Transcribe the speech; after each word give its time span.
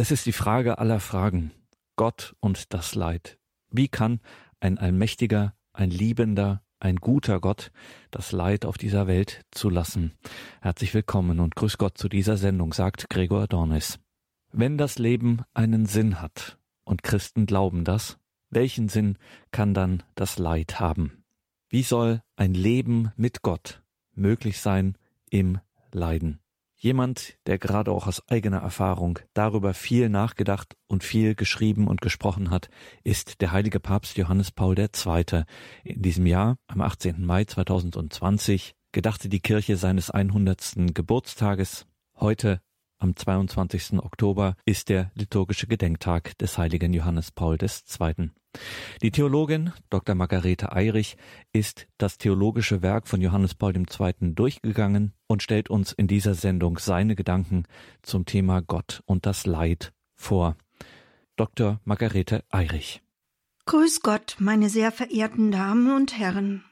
Es 0.00 0.12
ist 0.12 0.26
die 0.26 0.32
Frage 0.32 0.78
aller 0.78 1.00
Fragen. 1.00 1.50
Gott 1.96 2.36
und 2.38 2.72
das 2.72 2.94
Leid. 2.94 3.36
Wie 3.68 3.88
kann 3.88 4.20
ein 4.60 4.78
allmächtiger, 4.78 5.56
ein 5.72 5.90
liebender, 5.90 6.62
ein 6.78 6.98
guter 6.98 7.40
Gott 7.40 7.72
das 8.12 8.30
Leid 8.30 8.64
auf 8.64 8.78
dieser 8.78 9.08
Welt 9.08 9.44
zulassen? 9.50 10.12
Herzlich 10.60 10.94
willkommen 10.94 11.40
und 11.40 11.56
grüß 11.56 11.78
Gott 11.78 11.98
zu 11.98 12.08
dieser 12.08 12.36
Sendung, 12.36 12.72
sagt 12.72 13.10
Gregor 13.10 13.48
Dornis. 13.48 13.98
Wenn 14.52 14.78
das 14.78 15.00
Leben 15.00 15.42
einen 15.52 15.84
Sinn 15.84 16.20
hat, 16.20 16.60
und 16.84 17.02
Christen 17.02 17.44
glauben 17.44 17.82
das, 17.82 18.18
welchen 18.50 18.88
Sinn 18.88 19.18
kann 19.50 19.74
dann 19.74 20.04
das 20.14 20.38
Leid 20.38 20.78
haben? 20.78 21.24
Wie 21.70 21.82
soll 21.82 22.22
ein 22.36 22.54
Leben 22.54 23.10
mit 23.16 23.42
Gott 23.42 23.82
möglich 24.14 24.60
sein 24.60 24.96
im 25.28 25.58
Leiden? 25.90 26.38
Jemand, 26.80 27.36
der 27.46 27.58
gerade 27.58 27.90
auch 27.90 28.06
aus 28.06 28.22
eigener 28.28 28.58
Erfahrung 28.58 29.18
darüber 29.34 29.74
viel 29.74 30.08
nachgedacht 30.08 30.76
und 30.86 31.02
viel 31.02 31.34
geschrieben 31.34 31.88
und 31.88 32.00
gesprochen 32.00 32.50
hat, 32.50 32.70
ist 33.02 33.40
der 33.40 33.50
heilige 33.50 33.80
Papst 33.80 34.16
Johannes 34.16 34.52
Paul 34.52 34.78
II. 34.78 35.42
In 35.82 36.02
diesem 36.02 36.26
Jahr, 36.26 36.56
am 36.68 36.80
18. 36.80 37.26
Mai 37.26 37.44
2020, 37.44 38.74
gedachte 38.92 39.28
die 39.28 39.40
Kirche 39.40 39.76
seines 39.76 40.12
100. 40.12 40.94
Geburtstages. 40.94 41.84
Heute 42.14 42.60
am 42.98 43.16
22. 43.16 43.98
Oktober 43.98 44.56
ist 44.64 44.88
der 44.88 45.10
liturgische 45.14 45.66
Gedenktag 45.66 46.36
des 46.38 46.58
heiligen 46.58 46.92
Johannes 46.92 47.30
Paul 47.30 47.56
II. 47.60 48.30
Die 49.02 49.10
Theologin 49.10 49.72
Dr. 49.90 50.14
Margarete 50.14 50.72
Eirich 50.72 51.16
ist 51.52 51.86
das 51.98 52.18
theologische 52.18 52.82
Werk 52.82 53.06
von 53.06 53.20
Johannes 53.20 53.54
Paul 53.54 53.76
II. 53.76 54.34
durchgegangen 54.34 55.12
und 55.26 55.42
stellt 55.42 55.70
uns 55.70 55.92
in 55.92 56.08
dieser 56.08 56.34
Sendung 56.34 56.78
seine 56.78 57.14
Gedanken 57.14 57.64
zum 58.02 58.24
Thema 58.24 58.62
Gott 58.62 59.02
und 59.06 59.26
das 59.26 59.46
Leid 59.46 59.92
vor. 60.14 60.56
Dr. 61.36 61.80
Margarete 61.84 62.44
Eirich. 62.50 63.02
Grüß 63.66 64.00
Gott, 64.00 64.36
meine 64.38 64.70
sehr 64.70 64.90
verehrten 64.90 65.52
Damen 65.52 65.94
und 65.94 66.18
Herren. 66.18 66.64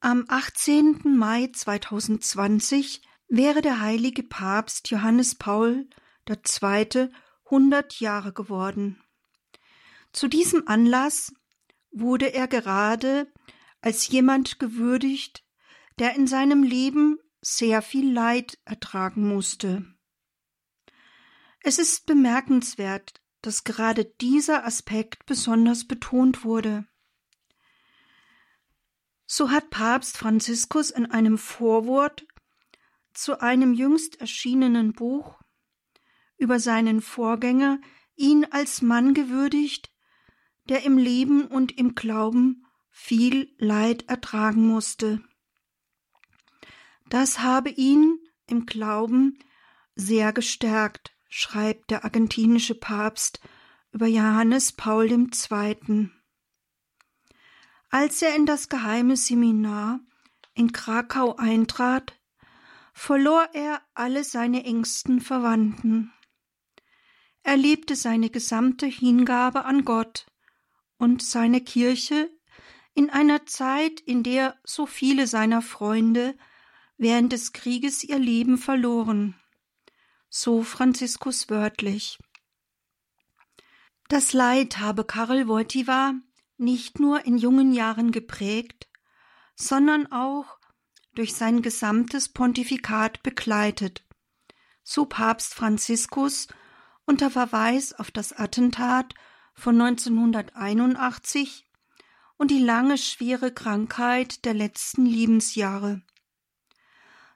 Am 0.00 0.24
18. 0.28 1.16
Mai 1.18 1.50
2020 1.52 3.02
wäre 3.30 3.62
der 3.62 3.80
heilige 3.80 4.24
Papst 4.24 4.90
Johannes 4.90 5.36
Paul 5.36 5.88
II. 6.28 7.08
100 7.46 8.00
Jahre 8.00 8.32
geworden. 8.32 9.02
Zu 10.12 10.28
diesem 10.28 10.68
Anlass 10.68 11.32
wurde 11.90 12.32
er 12.34 12.48
gerade 12.48 13.32
als 13.80 14.08
jemand 14.08 14.58
gewürdigt, 14.58 15.44
der 15.98 16.14
in 16.16 16.26
seinem 16.26 16.62
Leben 16.62 17.18
sehr 17.40 17.82
viel 17.82 18.12
Leid 18.12 18.58
ertragen 18.64 19.26
musste. 19.26 19.84
Es 21.60 21.78
ist 21.78 22.06
bemerkenswert, 22.06 23.20
dass 23.42 23.64
gerade 23.64 24.04
dieser 24.04 24.64
Aspekt 24.64 25.24
besonders 25.26 25.86
betont 25.86 26.44
wurde. 26.44 26.86
So 29.26 29.50
hat 29.50 29.70
Papst 29.70 30.18
Franziskus 30.18 30.90
in 30.90 31.06
einem 31.06 31.38
Vorwort 31.38 32.26
zu 33.12 33.40
einem 33.40 33.72
jüngst 33.72 34.20
erschienenen 34.20 34.92
Buch 34.92 35.40
über 36.36 36.58
seinen 36.58 37.00
Vorgänger 37.02 37.80
ihn 38.16 38.46
als 38.50 38.82
Mann 38.82 39.14
gewürdigt, 39.14 39.92
der 40.68 40.84
im 40.84 40.98
Leben 40.98 41.46
und 41.46 41.76
im 41.76 41.94
Glauben 41.94 42.66
viel 42.90 43.54
Leid 43.58 44.08
ertragen 44.08 44.66
musste. 44.66 45.22
Das 47.08 47.40
habe 47.40 47.70
ihn 47.70 48.18
im 48.46 48.66
Glauben 48.66 49.38
sehr 49.94 50.32
gestärkt, 50.32 51.12
schreibt 51.28 51.90
der 51.90 52.04
argentinische 52.04 52.74
Papst 52.74 53.40
über 53.92 54.06
Johannes 54.06 54.72
Paul 54.72 55.10
II. 55.10 56.10
Als 57.90 58.22
er 58.22 58.36
in 58.36 58.46
das 58.46 58.68
geheime 58.68 59.16
Seminar 59.16 60.00
in 60.54 60.72
Krakau 60.72 61.36
eintrat, 61.36 62.19
verlor 63.00 63.48
er 63.54 63.80
alle 63.94 64.24
seine 64.24 64.62
engsten 64.66 65.22
Verwandten. 65.22 66.12
Er 67.42 67.56
lebte 67.56 67.96
seine 67.96 68.28
gesamte 68.28 68.84
Hingabe 68.84 69.64
an 69.64 69.86
Gott 69.86 70.26
und 70.98 71.22
seine 71.22 71.62
Kirche 71.62 72.30
in 72.92 73.08
einer 73.08 73.46
Zeit, 73.46 74.00
in 74.00 74.22
der 74.22 74.60
so 74.64 74.84
viele 74.84 75.26
seiner 75.26 75.62
Freunde 75.62 76.36
während 76.98 77.32
des 77.32 77.54
Krieges 77.54 78.04
ihr 78.04 78.18
Leben 78.18 78.58
verloren. 78.58 79.34
So 80.28 80.62
Franziskus 80.62 81.48
wörtlich. 81.48 82.18
Das 84.08 84.34
Leid 84.34 84.76
habe 84.76 85.04
Karl 85.04 85.48
Wojtyła 85.48 86.16
nicht 86.58 87.00
nur 87.00 87.24
in 87.24 87.38
jungen 87.38 87.72
Jahren 87.72 88.12
geprägt, 88.12 88.90
sondern 89.56 90.12
auch 90.12 90.59
durch 91.20 91.34
sein 91.34 91.60
gesamtes 91.60 92.30
Pontifikat 92.30 93.22
begleitet, 93.22 94.06
so 94.82 95.04
Papst 95.04 95.52
Franziskus 95.52 96.48
unter 97.04 97.30
Verweis 97.30 97.92
auf 97.92 98.10
das 98.10 98.32
Attentat 98.32 99.12
von 99.52 99.78
1981 99.78 101.68
und 102.38 102.50
die 102.50 102.58
lange 102.58 102.96
schwere 102.96 103.52
Krankheit 103.52 104.46
der 104.46 104.54
letzten 104.54 105.04
Lebensjahre. 105.04 106.00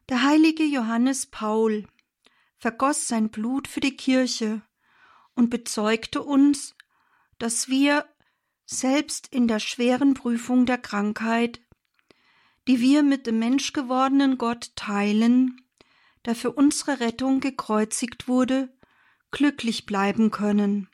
Der 0.09 0.23
heilige 0.23 0.65
Johannes 0.65 1.27
Paul 1.27 1.87
vergoss 2.57 3.07
sein 3.07 3.29
Blut 3.29 3.69
für 3.69 3.81
die 3.81 3.99
Kirche 3.99 4.63
und 5.35 5.51
bezeugte 5.51 6.23
uns, 6.23 6.75
dass 7.39 7.69
wir 7.69 8.09
selbst 8.65 9.27
in 9.27 9.47
der 9.47 9.61
schweren 9.61 10.15
Prüfung 10.15 10.65
der 10.65 10.79
Krankheit 10.79 11.61
die 12.67 12.81
wir 12.81 13.03
mit 13.03 13.27
dem 13.27 13.39
menschgewordenen 13.39 14.39
Gott 14.39 14.75
teilen, 14.77 15.61
der 16.25 16.35
für 16.35 16.53
unsere 16.53 17.01
Rettung 17.01 17.41
gekreuzigt 17.41 18.29
wurde, 18.29 18.75
glücklich 19.31 19.85
bleiben 19.87 20.31
können, 20.31 20.89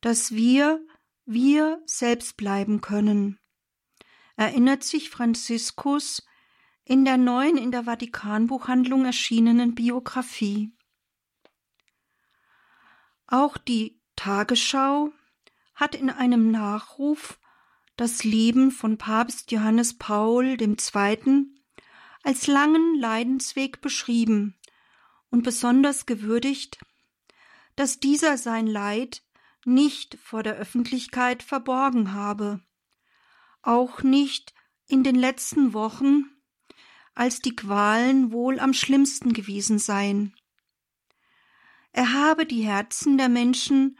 dass 0.00 0.32
wir 0.32 0.84
wir 1.24 1.80
selbst 1.86 2.36
bleiben 2.36 2.80
können. 2.80 3.38
Erinnert 4.36 4.82
sich 4.82 5.10
Franziskus 5.10 6.26
in 6.84 7.04
der 7.04 7.16
neuen 7.16 7.56
in 7.56 7.70
der 7.70 7.84
Vatikanbuchhandlung 7.84 9.04
erschienenen 9.04 9.74
Biografie. 9.74 10.72
Auch 13.26 13.56
die 13.56 14.00
Tagesschau 14.16 15.12
hat 15.74 15.94
in 15.94 16.10
einem 16.10 16.50
Nachruf 16.50 17.38
das 18.02 18.24
Leben 18.24 18.72
von 18.72 18.98
Papst 18.98 19.52
Johannes 19.52 19.96
Paul 19.96 20.60
II. 20.60 21.46
als 22.24 22.48
langen 22.48 22.98
Leidensweg 22.98 23.80
beschrieben 23.80 24.58
und 25.30 25.44
besonders 25.44 26.04
gewürdigt, 26.04 26.80
dass 27.76 28.00
dieser 28.00 28.38
sein 28.38 28.66
Leid 28.66 29.22
nicht 29.64 30.18
vor 30.20 30.42
der 30.42 30.56
Öffentlichkeit 30.56 31.44
verborgen 31.44 32.12
habe, 32.12 32.60
auch 33.62 34.02
nicht 34.02 34.52
in 34.88 35.04
den 35.04 35.14
letzten 35.14 35.72
Wochen, 35.72 36.24
als 37.14 37.38
die 37.38 37.54
Qualen 37.54 38.32
wohl 38.32 38.58
am 38.58 38.74
schlimmsten 38.74 39.32
gewesen 39.32 39.78
seien. 39.78 40.34
Er 41.92 42.12
habe 42.12 42.46
die 42.46 42.64
Herzen 42.64 43.16
der 43.16 43.28
Menschen 43.28 43.96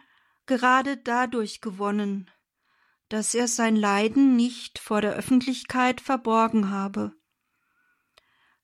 gerade 0.46 0.96
dadurch 0.96 1.60
gewonnen, 1.60 2.28
dass 3.12 3.34
er 3.34 3.46
sein 3.46 3.76
Leiden 3.76 4.36
nicht 4.36 4.78
vor 4.78 5.02
der 5.02 5.12
Öffentlichkeit 5.12 6.00
verborgen 6.00 6.70
habe. 6.70 7.12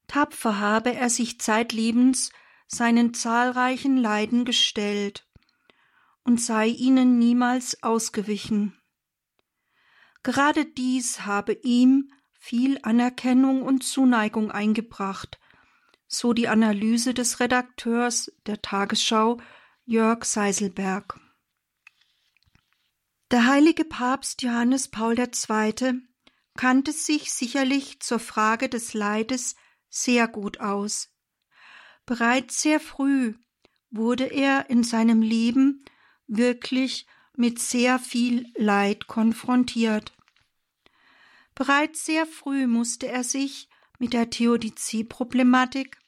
Tapfer 0.06 0.58
habe 0.58 0.94
er 0.94 1.10
sich 1.10 1.38
zeitlebens 1.38 2.30
seinen 2.66 3.12
zahlreichen 3.12 3.98
Leiden 3.98 4.46
gestellt 4.46 5.28
und 6.24 6.40
sei 6.40 6.68
ihnen 6.68 7.18
niemals 7.18 7.82
ausgewichen. 7.82 8.80
Gerade 10.22 10.64
dies 10.64 11.26
habe 11.26 11.52
ihm 11.52 12.10
viel 12.32 12.78
Anerkennung 12.82 13.60
und 13.60 13.84
Zuneigung 13.84 14.50
eingebracht, 14.50 15.38
so 16.06 16.32
die 16.32 16.48
Analyse 16.48 17.12
des 17.12 17.38
Redakteurs 17.38 18.32
der 18.46 18.62
Tagesschau 18.62 19.42
Jörg 19.84 20.24
Seiselberg. 20.24 21.20
Der 23.30 23.46
heilige 23.46 23.84
Papst 23.84 24.40
Johannes 24.40 24.88
Paul 24.88 25.18
II. 25.18 26.00
kannte 26.56 26.92
sich 26.92 27.30
sicherlich 27.30 28.00
zur 28.00 28.20
Frage 28.20 28.70
des 28.70 28.94
Leides 28.94 29.54
sehr 29.90 30.26
gut 30.28 30.60
aus. 30.60 31.10
Bereits 32.06 32.62
sehr 32.62 32.80
früh 32.80 33.34
wurde 33.90 34.24
er 34.24 34.70
in 34.70 34.82
seinem 34.82 35.20
Leben 35.20 35.84
wirklich 36.26 37.06
mit 37.36 37.58
sehr 37.58 37.98
viel 37.98 38.46
Leid 38.56 39.08
konfrontiert. 39.08 40.16
Bereits 41.54 42.06
sehr 42.06 42.24
früh 42.24 42.66
musste 42.66 43.08
er 43.08 43.24
sich 43.24 43.68
mit 43.98 44.14
der 44.14 44.30
Theodizie-Problematik, 44.30 45.98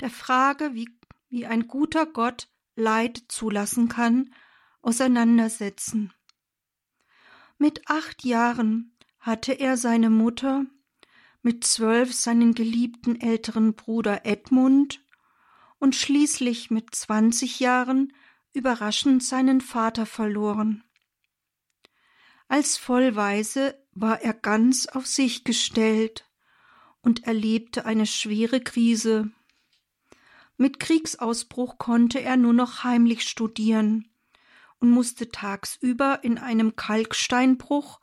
der 0.00 0.10
Frage, 0.10 0.74
wie, 0.74 0.88
wie 1.28 1.46
ein 1.46 1.68
guter 1.68 2.06
Gott 2.06 2.48
Leid 2.74 3.22
zulassen 3.28 3.88
kann, 3.88 4.34
auseinandersetzen. 4.82 6.12
Mit 7.58 7.88
acht 7.88 8.24
Jahren 8.24 8.96
hatte 9.18 9.52
er 9.52 9.76
seine 9.76 10.10
Mutter, 10.10 10.66
mit 11.42 11.64
zwölf 11.64 12.12
seinen 12.12 12.54
geliebten 12.54 13.20
älteren 13.20 13.74
Bruder 13.74 14.26
Edmund 14.26 15.00
und 15.78 15.94
schließlich 15.94 16.70
mit 16.70 16.94
zwanzig 16.94 17.60
Jahren 17.60 18.12
überraschend 18.52 19.22
seinen 19.22 19.60
Vater 19.60 20.06
verloren. 20.06 20.84
Als 22.48 22.76
Vollweise 22.76 23.74
war 23.92 24.20
er 24.20 24.34
ganz 24.34 24.86
auf 24.86 25.06
sich 25.06 25.44
gestellt 25.44 26.28
und 27.00 27.24
erlebte 27.24 27.86
eine 27.86 28.06
schwere 28.06 28.60
Krise. 28.60 29.30
Mit 30.58 30.78
Kriegsausbruch 30.78 31.78
konnte 31.78 32.20
er 32.20 32.36
nur 32.36 32.52
noch 32.52 32.84
heimlich 32.84 33.22
studieren 33.22 34.10
und 34.78 34.90
musste 34.90 35.30
tagsüber 35.30 36.20
in 36.22 36.38
einem 36.38 36.76
Kalksteinbruch 36.76 38.00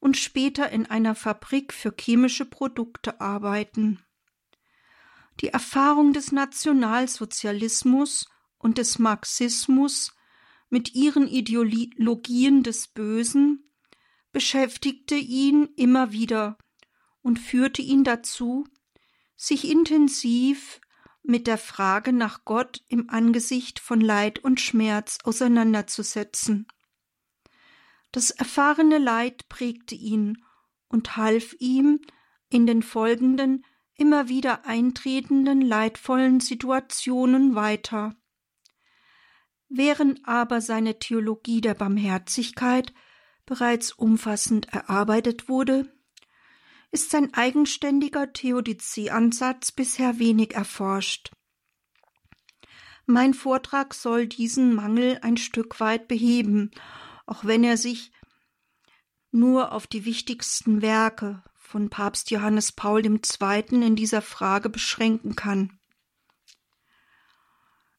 und 0.00 0.16
später 0.16 0.70
in 0.70 0.86
einer 0.86 1.14
Fabrik 1.14 1.72
für 1.72 1.94
chemische 1.98 2.44
Produkte 2.44 3.20
arbeiten. 3.20 4.04
Die 5.40 5.48
Erfahrung 5.48 6.12
des 6.12 6.32
Nationalsozialismus 6.32 8.28
und 8.58 8.78
des 8.78 8.98
Marxismus 8.98 10.14
mit 10.68 10.94
ihren 10.94 11.28
Ideologien 11.28 12.62
des 12.62 12.88
Bösen 12.88 13.70
beschäftigte 14.32 15.14
ihn 15.14 15.68
immer 15.76 16.12
wieder 16.12 16.58
und 17.22 17.38
führte 17.38 17.82
ihn 17.82 18.04
dazu, 18.04 18.66
sich 19.36 19.70
intensiv 19.70 20.80
mit 21.28 21.46
der 21.46 21.58
Frage 21.58 22.14
nach 22.14 22.46
Gott 22.46 22.82
im 22.88 23.10
Angesicht 23.10 23.80
von 23.80 24.00
Leid 24.00 24.38
und 24.38 24.60
Schmerz 24.60 25.18
auseinanderzusetzen. 25.24 26.66
Das 28.12 28.30
erfahrene 28.30 28.96
Leid 28.96 29.46
prägte 29.50 29.94
ihn 29.94 30.42
und 30.88 31.18
half 31.18 31.54
ihm, 31.58 32.00
in 32.48 32.66
den 32.66 32.82
folgenden, 32.82 33.66
immer 33.94 34.30
wieder 34.30 34.64
eintretenden 34.64 35.60
leidvollen 35.60 36.40
Situationen 36.40 37.54
weiter. 37.54 38.16
Während 39.68 40.26
aber 40.26 40.62
seine 40.62 40.98
Theologie 40.98 41.60
der 41.60 41.74
Barmherzigkeit 41.74 42.94
bereits 43.44 43.92
umfassend 43.92 44.72
erarbeitet 44.72 45.50
wurde, 45.50 45.92
ist 46.90 47.10
sein 47.10 47.34
eigenständiger 47.34 48.32
Theodizee-Ansatz 48.32 49.72
bisher 49.72 50.18
wenig 50.18 50.54
erforscht. 50.54 51.30
Mein 53.06 53.34
Vortrag 53.34 53.94
soll 53.94 54.26
diesen 54.26 54.74
Mangel 54.74 55.18
ein 55.22 55.36
Stück 55.36 55.80
weit 55.80 56.08
beheben, 56.08 56.70
auch 57.26 57.44
wenn 57.44 57.64
er 57.64 57.76
sich 57.76 58.12
nur 59.30 59.72
auf 59.72 59.86
die 59.86 60.04
wichtigsten 60.04 60.82
Werke 60.82 61.42
von 61.54 61.90
Papst 61.90 62.30
Johannes 62.30 62.72
Paul 62.72 63.04
II. 63.04 63.18
in 63.70 63.96
dieser 63.96 64.22
Frage 64.22 64.70
beschränken 64.70 65.36
kann. 65.36 65.78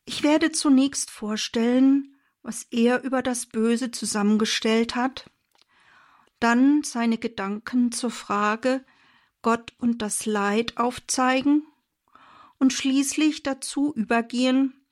Ich 0.05 0.23
werde 0.23 0.51
zunächst 0.51 1.11
vorstellen, 1.11 2.15
was 2.41 2.63
er 2.71 3.03
über 3.03 3.21
das 3.21 3.45
Böse 3.45 3.91
zusammengestellt 3.91 4.95
hat 4.95 5.29
dann 6.39 6.83
seine 6.83 7.17
Gedanken 7.17 7.91
zur 7.91 8.11
Frage 8.11 8.85
Gott 9.41 9.73
und 9.77 10.01
das 10.01 10.25
Leid 10.25 10.77
aufzeigen 10.77 11.65
und 12.57 12.73
schließlich 12.73 13.43
dazu 13.43 13.93
übergehen, 13.93 14.85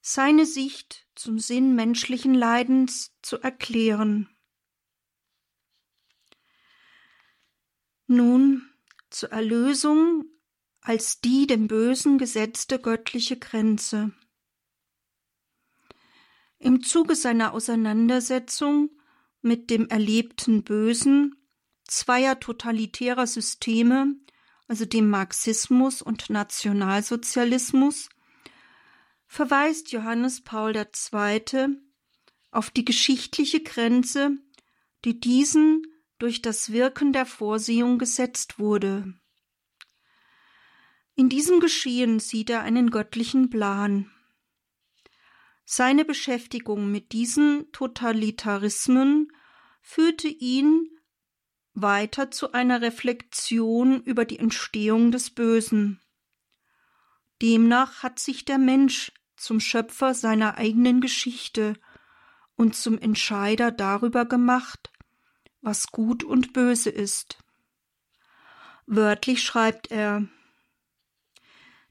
seine 0.00 0.46
Sicht 0.46 1.06
zum 1.14 1.38
Sinn 1.38 1.74
menschlichen 1.74 2.34
Leidens 2.34 3.12
zu 3.22 3.38
erklären. 3.38 4.28
Nun 8.06 8.70
zur 9.10 9.32
Erlösung 9.32 10.24
als 10.80 11.20
die 11.20 11.46
dem 11.46 11.66
Bösen 11.66 12.18
gesetzte 12.18 12.78
göttliche 12.78 13.36
Grenze. 13.36 14.12
Im 16.58 16.82
Zuge 16.82 17.16
seiner 17.16 17.52
Auseinandersetzung 17.52 18.95
mit 19.46 19.70
dem 19.70 19.88
erlebten 19.88 20.62
Bösen 20.62 21.34
zweier 21.84 22.38
totalitärer 22.40 23.26
Systeme, 23.26 24.14
also 24.68 24.84
dem 24.84 25.08
Marxismus 25.08 26.02
und 26.02 26.28
Nationalsozialismus, 26.28 28.08
verweist 29.26 29.92
Johannes 29.92 30.42
Paul 30.42 30.76
II. 30.76 31.68
auf 32.50 32.70
die 32.70 32.84
geschichtliche 32.84 33.62
Grenze, 33.62 34.36
die 35.04 35.20
diesen 35.20 35.82
durch 36.18 36.42
das 36.42 36.72
Wirken 36.72 37.12
der 37.12 37.26
Vorsehung 37.26 37.98
gesetzt 37.98 38.58
wurde. 38.58 39.14
In 41.14 41.28
diesem 41.28 41.60
Geschehen 41.60 42.18
sieht 42.18 42.50
er 42.50 42.62
einen 42.62 42.90
göttlichen 42.90 43.48
Plan. 43.48 44.10
Seine 45.64 46.04
Beschäftigung 46.04 46.90
mit 46.90 47.12
diesen 47.12 47.70
Totalitarismen 47.72 49.32
führte 49.88 50.26
ihn 50.26 50.90
weiter 51.72 52.32
zu 52.32 52.52
einer 52.52 52.82
Reflexion 52.82 54.02
über 54.02 54.24
die 54.24 54.40
Entstehung 54.40 55.12
des 55.12 55.30
Bösen. 55.30 56.00
Demnach 57.40 58.02
hat 58.02 58.18
sich 58.18 58.44
der 58.44 58.58
Mensch 58.58 59.12
zum 59.36 59.60
Schöpfer 59.60 60.12
seiner 60.12 60.58
eigenen 60.58 61.00
Geschichte 61.00 61.74
und 62.56 62.74
zum 62.74 62.98
Entscheider 62.98 63.70
darüber 63.70 64.24
gemacht, 64.24 64.90
was 65.60 65.86
gut 65.92 66.24
und 66.24 66.52
böse 66.52 66.90
ist. 66.90 67.38
Wörtlich 68.86 69.42
schreibt 69.44 69.92
er 69.92 70.26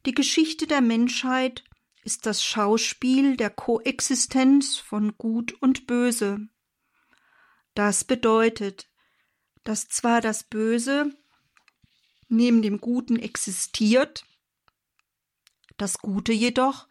Die 0.05 0.13
Geschichte 0.13 0.67
der 0.67 0.81
Menschheit 0.81 1.63
ist 2.03 2.25
das 2.25 2.43
Schauspiel 2.43 3.37
der 3.37 3.51
Koexistenz 3.51 4.75
von 4.75 5.17
Gut 5.17 5.53
und 5.53 5.87
Böse. 5.87 6.49
Das 7.75 8.05
bedeutet, 8.05 8.89
dass 9.63 9.87
zwar 9.87 10.21
das 10.21 10.43
Böse 10.43 11.13
neben 12.29 12.61
dem 12.61 12.79
Guten 12.79 13.17
existiert, 13.17 14.25
das 15.77 15.99
Gute 15.99 16.31
jedoch 16.31 16.87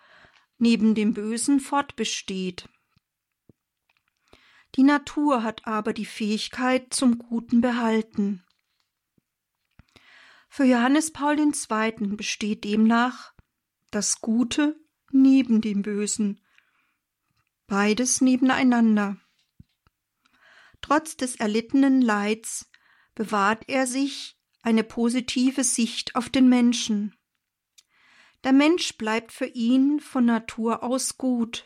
neben 0.59 0.95
dem 0.95 1.15
Bösen 1.15 1.59
fortbesteht. 1.59 2.69
Die 4.75 4.82
Natur 4.82 5.43
hat 5.43 5.67
aber 5.67 5.93
die 5.93 6.05
Fähigkeit 6.05 6.93
zum 6.93 7.19
Guten 7.19 7.61
behalten. 7.61 8.44
Für 10.49 10.65
Johannes 10.65 11.13
Paul 11.13 11.39
II. 11.39 12.17
besteht 12.17 12.65
demnach 12.65 13.32
das 13.91 14.20
Gute 14.20 14.79
neben 15.11 15.61
dem 15.61 15.82
Bösen, 15.82 16.41
beides 17.67 18.20
nebeneinander. 18.20 19.17
Trotz 20.84 21.17
des 21.17 21.36
erlittenen 21.36 22.03
Leids 22.03 22.70
bewahrt 23.14 23.64
er 23.69 23.86
sich 23.86 24.36
eine 24.60 24.84
positive 24.84 25.64
Sicht 25.64 26.14
auf 26.14 26.29
den 26.29 26.50
Menschen. 26.50 27.14
Der 28.44 28.53
Mensch 28.53 28.98
bleibt 28.98 29.32
für 29.32 29.46
ihn 29.46 29.98
von 29.98 30.26
Natur 30.26 30.82
aus 30.82 31.17
gut. 31.17 31.64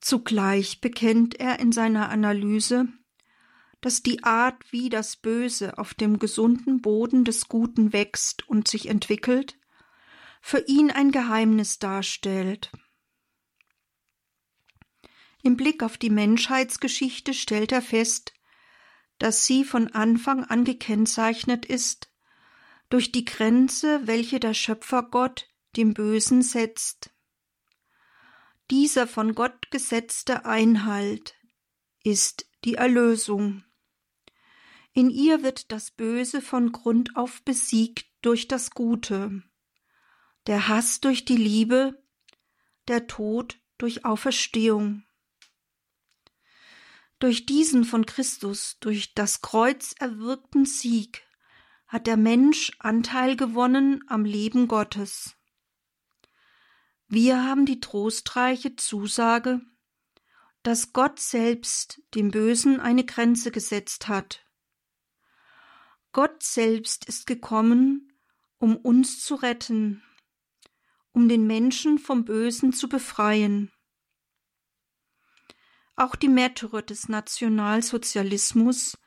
Zugleich 0.00 0.80
bekennt 0.80 1.38
er 1.38 1.60
in 1.60 1.72
seiner 1.72 2.08
Analyse, 2.08 2.88
dass 3.82 4.02
die 4.02 4.24
Art, 4.24 4.62
wie 4.72 4.88
das 4.88 5.16
Böse 5.18 5.76
auf 5.76 5.92
dem 5.92 6.18
gesunden 6.18 6.80
Boden 6.80 7.26
des 7.26 7.48
Guten 7.48 7.92
wächst 7.92 8.48
und 8.48 8.66
sich 8.66 8.88
entwickelt, 8.88 9.58
für 10.40 10.64
ihn 10.66 10.90
ein 10.90 11.12
Geheimnis 11.12 11.78
darstellt. 11.78 12.72
Im 15.46 15.56
Blick 15.56 15.84
auf 15.84 15.96
die 15.96 16.10
Menschheitsgeschichte 16.10 17.32
stellt 17.32 17.70
er 17.70 17.80
fest, 17.80 18.34
dass 19.20 19.46
sie 19.46 19.62
von 19.62 19.86
Anfang 19.92 20.42
an 20.42 20.64
gekennzeichnet 20.64 21.64
ist 21.64 22.12
durch 22.88 23.12
die 23.12 23.24
Grenze, 23.24 24.08
welche 24.08 24.40
der 24.40 24.54
Schöpfergott 24.54 25.48
dem 25.76 25.94
Bösen 25.94 26.42
setzt. 26.42 27.14
Dieser 28.72 29.06
von 29.06 29.36
Gott 29.36 29.70
gesetzte 29.70 30.46
Einhalt 30.46 31.36
ist 32.02 32.50
die 32.64 32.74
Erlösung. 32.74 33.62
In 34.94 35.10
ihr 35.10 35.44
wird 35.44 35.70
das 35.70 35.92
Böse 35.92 36.42
von 36.42 36.72
Grund 36.72 37.14
auf 37.14 37.44
besiegt 37.44 38.06
durch 38.20 38.48
das 38.48 38.72
Gute, 38.72 39.44
der 40.48 40.66
Hass 40.66 41.00
durch 41.00 41.24
die 41.24 41.36
Liebe, 41.36 42.02
der 42.88 43.06
Tod 43.06 43.60
durch 43.78 44.04
Auferstehung. 44.04 45.05
Durch 47.18 47.46
diesen 47.46 47.84
von 47.84 48.04
Christus, 48.04 48.76
durch 48.80 49.14
das 49.14 49.40
Kreuz 49.40 49.94
erwirkten 49.98 50.66
Sieg, 50.66 51.22
hat 51.86 52.06
der 52.06 52.16
Mensch 52.16 52.72
Anteil 52.78 53.36
gewonnen 53.36 54.04
am 54.08 54.24
Leben 54.24 54.68
Gottes. 54.68 55.34
Wir 57.08 57.44
haben 57.44 57.64
die 57.64 57.80
trostreiche 57.80 58.76
Zusage, 58.76 59.60
dass 60.62 60.92
Gott 60.92 61.20
selbst 61.20 62.02
dem 62.14 62.32
Bösen 62.32 62.80
eine 62.80 63.04
Grenze 63.04 63.52
gesetzt 63.52 64.08
hat. 64.08 64.44
Gott 66.12 66.42
selbst 66.42 67.04
ist 67.04 67.26
gekommen, 67.26 68.12
um 68.58 68.76
uns 68.76 69.24
zu 69.24 69.36
retten, 69.36 70.02
um 71.12 71.28
den 71.28 71.46
Menschen 71.46 71.98
vom 71.98 72.24
Bösen 72.24 72.72
zu 72.72 72.88
befreien. 72.88 73.70
Auch 75.96 76.14
die 76.14 76.28
Märtyrer 76.28 76.82
des 76.82 77.08
Nationalsozialismus, 77.08 78.98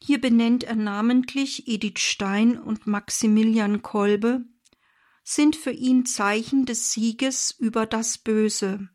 hier 0.00 0.20
benennt 0.20 0.62
er 0.62 0.76
namentlich 0.76 1.66
Edith 1.66 1.98
Stein 1.98 2.56
und 2.56 2.86
Maximilian 2.86 3.82
Kolbe, 3.82 4.44
sind 5.24 5.56
für 5.56 5.72
ihn 5.72 6.06
Zeichen 6.06 6.66
des 6.66 6.92
Sieges 6.92 7.50
über 7.50 7.84
das 7.84 8.18
Böse. 8.18 8.88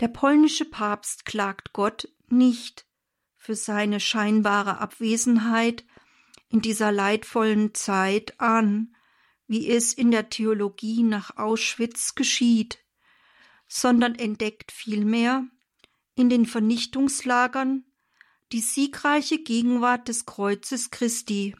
Der 0.00 0.08
polnische 0.08 0.64
Papst 0.64 1.26
klagt 1.26 1.74
Gott 1.74 2.08
nicht 2.28 2.86
für 3.36 3.54
seine 3.54 4.00
scheinbare 4.00 4.78
Abwesenheit 4.78 5.84
in 6.48 6.62
dieser 6.62 6.90
leidvollen 6.90 7.74
Zeit 7.74 8.40
an, 8.40 8.94
wie 9.46 9.68
es 9.68 9.92
in 9.92 10.10
der 10.10 10.30
Theologie 10.30 11.02
nach 11.02 11.36
Auschwitz 11.36 12.14
geschieht, 12.14 12.78
sondern 13.68 14.14
entdeckt 14.14 14.72
vielmehr 14.72 15.46
in 16.14 16.28
den 16.28 16.46
Vernichtungslagern 16.46 17.84
die 18.52 18.60
siegreiche 18.60 19.42
Gegenwart 19.42 20.08
des 20.08 20.24
Kreuzes 20.24 20.90
Christi. 20.90 21.56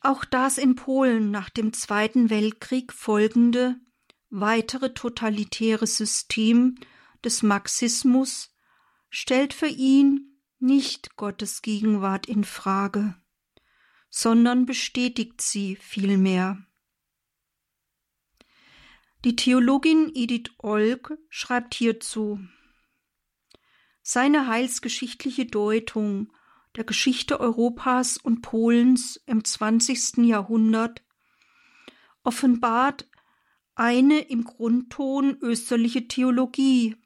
Auch 0.00 0.24
das 0.24 0.58
in 0.58 0.74
Polen 0.74 1.30
nach 1.30 1.48
dem 1.48 1.72
Zweiten 1.72 2.28
Weltkrieg 2.28 2.92
folgende 2.92 3.76
weitere 4.30 4.94
totalitäre 4.94 5.86
System 5.86 6.76
des 7.22 7.42
Marxismus 7.42 8.50
stellt 9.10 9.52
für 9.52 9.68
ihn 9.68 10.40
nicht 10.58 11.16
Gottes 11.16 11.62
Gegenwart 11.62 12.26
in 12.26 12.44
Frage, 12.44 13.14
sondern 14.08 14.66
bestätigt 14.66 15.40
sie 15.40 15.76
vielmehr. 15.76 16.64
Die 19.24 19.36
Theologin 19.36 20.10
Edith 20.14 20.50
Olk 20.58 21.16
schreibt 21.28 21.74
hierzu 21.74 22.40
Seine 24.02 24.48
heilsgeschichtliche 24.48 25.46
Deutung 25.46 26.32
der 26.74 26.82
Geschichte 26.82 27.38
Europas 27.38 28.16
und 28.16 28.42
Polens 28.42 29.22
im 29.26 29.44
20. 29.44 30.26
Jahrhundert 30.26 31.04
offenbart 32.24 33.08
eine 33.76 34.18
im 34.22 34.42
Grundton 34.42 35.38
österliche 35.40 36.08
Theologie, 36.08 36.96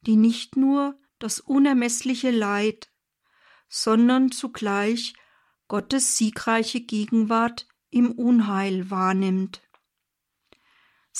die 0.00 0.16
nicht 0.16 0.56
nur 0.56 0.98
das 1.18 1.40
unermessliche 1.40 2.30
Leid, 2.30 2.90
sondern 3.68 4.32
zugleich 4.32 5.12
Gottes 5.66 6.16
siegreiche 6.16 6.80
Gegenwart 6.80 7.68
im 7.90 8.12
Unheil 8.12 8.90
wahrnimmt. 8.90 9.60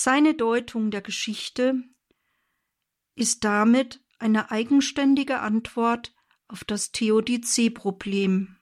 Seine 0.01 0.33
Deutung 0.33 0.91
der 0.91 1.01
Geschichte 1.01 1.83
ist 3.15 3.43
damit 3.43 4.01
eine 4.17 4.49
eigenständige 4.49 5.41
Antwort 5.41 6.15
auf 6.47 6.63
das 6.63 6.93
Theodizee-Problem. 6.93 8.55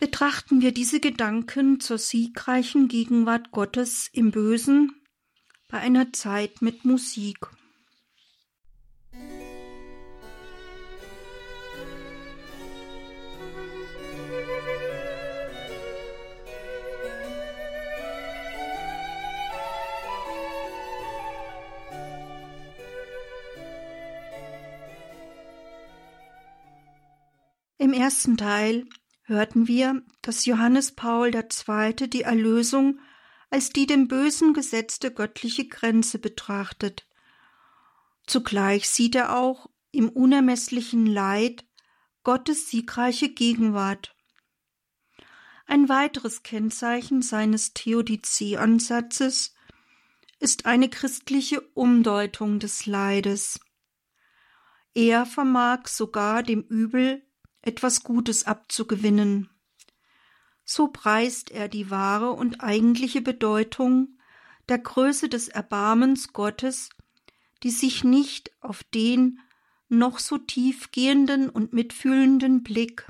Betrachten 0.00 0.62
wir 0.62 0.72
diese 0.72 0.98
Gedanken 0.98 1.78
zur 1.78 1.98
siegreichen 1.98 2.88
Gegenwart 2.88 3.52
Gottes 3.52 4.10
im 4.12 4.32
Bösen 4.32 4.90
bei 5.68 5.78
einer 5.78 6.12
Zeit 6.12 6.60
mit 6.60 6.84
Musik. 6.84 7.46
Im 27.84 27.92
ersten 27.92 28.38
Teil 28.38 28.86
hörten 29.24 29.68
wir, 29.68 30.02
dass 30.22 30.46
Johannes 30.46 30.92
Paul 30.92 31.34
II. 31.34 32.08
die 32.08 32.22
Erlösung 32.22 32.98
als 33.50 33.74
die 33.74 33.84
dem 33.84 34.08
Bösen 34.08 34.54
gesetzte 34.54 35.12
göttliche 35.12 35.68
Grenze 35.68 36.18
betrachtet. 36.18 37.06
Zugleich 38.26 38.88
sieht 38.88 39.14
er 39.14 39.36
auch 39.36 39.68
im 39.90 40.08
unermesslichen 40.08 41.04
Leid 41.04 41.66
Gottes 42.22 42.70
siegreiche 42.70 43.28
Gegenwart. 43.28 44.16
Ein 45.66 45.90
weiteres 45.90 46.42
Kennzeichen 46.42 47.20
seines 47.20 47.74
Theodizee-Ansatzes 47.74 49.54
ist 50.38 50.64
eine 50.64 50.88
christliche 50.88 51.60
Umdeutung 51.74 52.60
des 52.60 52.86
Leides. 52.86 53.60
Er 54.94 55.26
vermag 55.26 55.86
sogar 55.88 56.42
dem 56.42 56.62
Übel 56.62 57.22
etwas 57.64 58.02
Gutes 58.02 58.46
abzugewinnen. 58.46 59.50
So 60.64 60.88
preist 60.88 61.50
er 61.50 61.68
die 61.68 61.90
wahre 61.90 62.32
und 62.32 62.62
eigentliche 62.62 63.20
Bedeutung 63.20 64.18
der 64.68 64.78
Größe 64.78 65.28
des 65.28 65.48
Erbarmens 65.48 66.32
Gottes, 66.32 66.90
die 67.62 67.70
sich 67.70 68.04
nicht 68.04 68.50
auf 68.60 68.82
den 68.82 69.40
noch 69.88 70.18
so 70.18 70.38
tiefgehenden 70.38 71.50
und 71.50 71.72
mitfühlenden 71.72 72.62
Blick, 72.62 73.06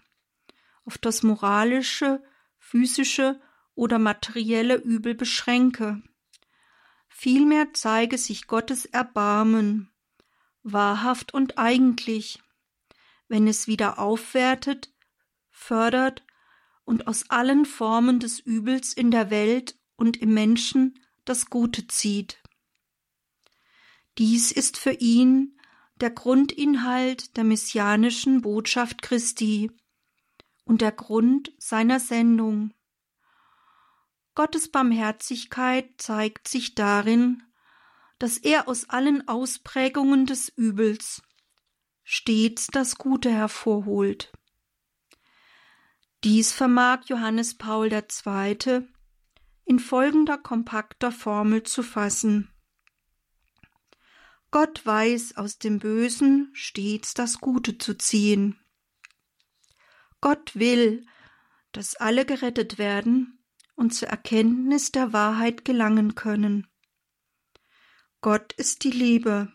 auf 0.85 0.99
das 0.99 1.23
moralische, 1.23 2.23
physische 2.59 3.41
oder 3.75 3.99
materielle 3.99 4.77
Übel 4.77 5.15
beschränke. 5.15 6.03
Vielmehr 7.09 7.73
zeige 7.73 8.19
sich 8.19 8.47
Gottes 8.47 8.85
Erbarmen, 8.87 9.91
wahrhaft 10.63 11.33
und 11.33 11.59
eigentlich, 11.59 12.44
wenn 13.29 13.47
es 13.47 13.67
wieder 13.67 13.99
aufwertet, 13.99 14.93
fördert 15.51 16.25
und 16.85 17.07
aus 17.07 17.31
allen 17.31 17.65
Formen 17.65 18.21
des 18.21 18.41
Übels 18.41 18.93
in 18.93 19.11
der 19.11 19.31
Welt 19.31 19.79
und 19.97 20.17
im 20.17 20.35
Menschen 20.35 20.99
das 21.25 21.47
Gute 21.47 21.87
zieht. 21.87 22.43
Dies 24.19 24.53
ist 24.53 24.77
für 24.77 24.93
ihn 24.93 25.59
der 25.97 26.11
Grundinhalt 26.11 27.37
der 27.37 27.45
messianischen 27.45 28.43
Botschaft 28.43 29.03
Christi 29.03 29.71
und 30.65 30.81
der 30.81 30.93
Grund 30.93 31.53
seiner 31.59 32.01
Sendung. 32.01 32.73
Gottes 34.35 34.71
Barmherzigkeit 34.71 35.91
zeigt 35.99 36.49
sich 36.49 36.75
darin, 36.75 37.43
dass 38.19 38.39
er 38.39 38.69
aus 38.69 38.89
allen 38.89 39.29
Ausprägungen 39.29 40.27
des 40.27 40.49
Übels 40.49 41.23
stets 42.17 42.69
das 42.69 42.97
Gute 42.97 43.29
hervorholt. 43.29 44.33
Dies 46.23 46.53
vermag 46.53 47.01
Johannes 47.07 47.59
Paul 47.59 47.93
II. 47.93 48.87
in 49.65 49.81
folgender 49.81 50.39
kompakter 50.39 51.11
Formel 51.11 51.65
zu 51.65 51.83
fassen. 51.83 52.49
Gott 54.53 54.87
weiß 54.87 55.39
aus 55.39 55.59
dem 55.59 55.81
Bösen 55.81 56.51
stets 56.53 57.15
das 57.15 57.41
Gute 57.41 57.79
zu 57.79 57.99
ziehen. 57.99 58.61
Gott 60.21 60.55
will, 60.55 61.05
dass 61.73 61.97
alle 61.97 62.25
gerettet 62.25 62.79
werden 62.79 63.45
und 63.75 63.93
zur 63.93 64.07
Erkenntnis 64.07 64.93
der 64.93 65.13
Wahrheit 65.13 65.65
gelangen 65.65 66.15
können. 66.15 66.69
Gott 68.21 68.53
ist 68.53 68.85
die 68.85 68.93
Liebe. 68.93 69.53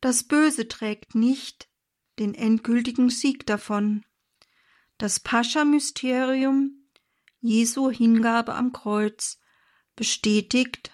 Das 0.00 0.24
Böse 0.24 0.68
trägt 0.68 1.14
nicht 1.14 1.68
den 2.18 2.34
endgültigen 2.34 3.10
Sieg 3.10 3.46
davon. 3.46 4.04
Das 4.98 5.20
Pascha-Mysterium, 5.20 6.88
Jesu 7.40 7.90
Hingabe 7.90 8.54
am 8.54 8.72
Kreuz, 8.72 9.38
bestätigt, 9.94 10.92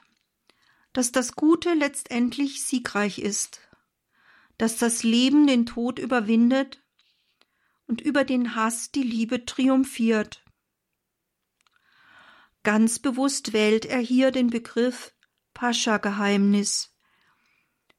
dass 0.93 1.13
das 1.13 1.35
Gute 1.35 1.75
letztendlich 1.75 2.65
siegreich 2.65 3.19
ist, 3.19 3.61
dass 4.59 4.77
das 4.77 5.03
Leben 5.03 5.47
den 5.47 5.67
Tod 5.67 5.99
überwindet 5.99 6.83
und 7.87 8.01
über 8.01 8.25
den 8.25 8.55
Hass 8.55 8.91
die 8.91 9.03
Liebe 9.03 9.45
triumphiert. 9.45 10.45
Ganz 12.63 12.99
bewusst 12.99 13.53
wählt 13.53 13.85
er 13.85 13.99
hier 13.99 14.31
den 14.31 14.51
Begriff 14.51 15.15
Pascha-Geheimnis 15.55 16.92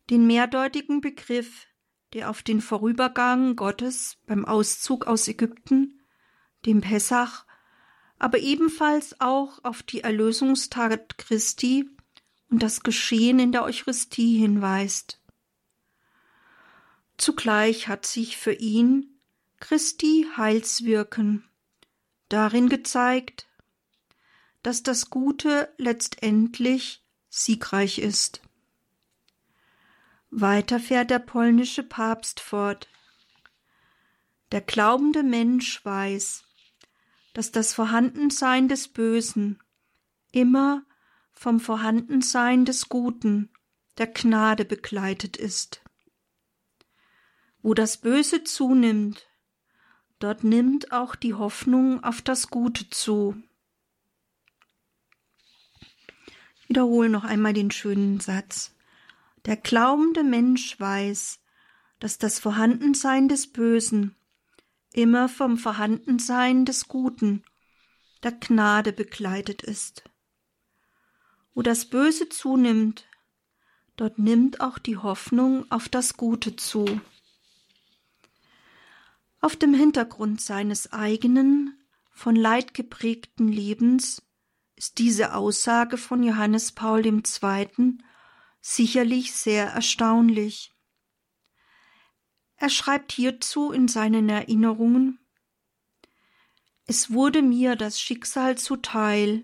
den 0.09 0.27
mehrdeutigen 0.27 1.01
Begriff, 1.01 1.67
der 2.13 2.29
auf 2.29 2.43
den 2.43 2.61
Vorübergang 2.61 3.55
Gottes 3.55 4.17
beim 4.25 4.45
Auszug 4.45 5.07
aus 5.07 5.27
Ägypten 5.27 5.99
dem 6.65 6.81
Pessach, 6.81 7.45
aber 8.19 8.39
ebenfalls 8.39 9.19
auch 9.19 9.63
auf 9.63 9.83
die 9.83 10.01
Erlösungstat 10.01 11.17
Christi 11.17 11.89
und 12.49 12.63
das 12.63 12.83
Geschehen 12.83 13.39
in 13.39 13.51
der 13.51 13.63
Eucharistie 13.63 14.37
hinweist. 14.37 15.19
Zugleich 17.17 17.87
hat 17.87 18.05
sich 18.05 18.37
für 18.37 18.53
ihn 18.53 19.19
Christi 19.59 20.27
Heilswirken 20.37 21.43
darin 22.29 22.69
gezeigt, 22.69 23.47
dass 24.61 24.83
das 24.83 25.09
Gute 25.09 25.73
letztendlich 25.77 27.03
siegreich 27.29 27.99
ist. 27.99 28.42
Weiter 30.35 30.79
fährt 30.79 31.11
der 31.11 31.19
polnische 31.19 31.83
Papst 31.83 32.39
fort. 32.39 32.89
Der 34.51 34.61
glaubende 34.61 35.21
Mensch 35.21 35.85
weiß, 35.85 36.43
dass 37.33 37.51
das 37.51 37.73
Vorhandensein 37.73 38.67
des 38.67 38.87
Bösen 38.87 39.61
immer 40.31 40.83
vom 41.33 41.59
Vorhandensein 41.59 42.65
des 42.65 42.89
Guten, 42.89 43.51
der 43.99 44.07
Gnade 44.07 44.65
begleitet 44.65 45.37
ist. 45.37 45.83
Wo 47.61 47.75
das 47.75 47.97
Böse 47.97 48.43
zunimmt, 48.43 49.27
dort 50.17 50.43
nimmt 50.43 50.91
auch 50.91 51.13
die 51.13 51.35
Hoffnung 51.35 52.03
auf 52.03 52.23
das 52.23 52.49
Gute 52.49 52.89
zu. 52.89 53.35
Wiederhole 56.67 57.09
noch 57.09 57.23
einmal 57.23 57.53
den 57.53 57.69
schönen 57.69 58.19
Satz. 58.19 58.73
Der 59.45 59.57
glaubende 59.57 60.23
Mensch 60.23 60.79
weiß, 60.79 61.39
dass 61.99 62.17
das 62.17 62.39
Vorhandensein 62.39 63.27
des 63.27 63.51
Bösen 63.51 64.15
immer 64.93 65.27
vom 65.27 65.57
Vorhandensein 65.57 66.65
des 66.65 66.87
Guten, 66.87 67.43
der 68.23 68.31
Gnade 68.31 68.93
begleitet 68.93 69.63
ist. 69.63 70.03
Wo 71.53 71.61
das 71.61 71.85
Böse 71.85 72.29
zunimmt, 72.29 73.05
dort 73.97 74.17
nimmt 74.17 74.61
auch 74.61 74.79
die 74.79 74.97
Hoffnung 74.97 75.69
auf 75.71 75.89
das 75.89 76.15
Gute 76.15 76.55
zu. 76.55 77.01
Auf 79.41 79.57
dem 79.57 79.73
Hintergrund 79.73 80.39
seines 80.39 80.93
eigenen, 80.93 81.77
von 82.11 82.35
Leid 82.35 82.73
geprägten 82.73 83.49
Lebens 83.49 84.21
ist 84.75 84.99
diese 84.99 85.33
Aussage 85.33 85.97
von 85.97 86.23
Johannes 86.23 86.71
Paul 86.71 87.05
II. 87.05 87.21
Sicherlich 88.65 89.33
sehr 89.33 89.67
erstaunlich. 89.67 90.73
Er 92.55 92.69
schreibt 92.69 93.11
hierzu 93.11 93.71
in 93.71 93.89
seinen 93.89 94.29
Erinnerungen 94.29 95.19
Es 96.85 97.11
wurde 97.11 97.41
mir 97.41 97.75
das 97.75 97.99
Schicksal 97.99 98.57
zuteil, 98.57 99.43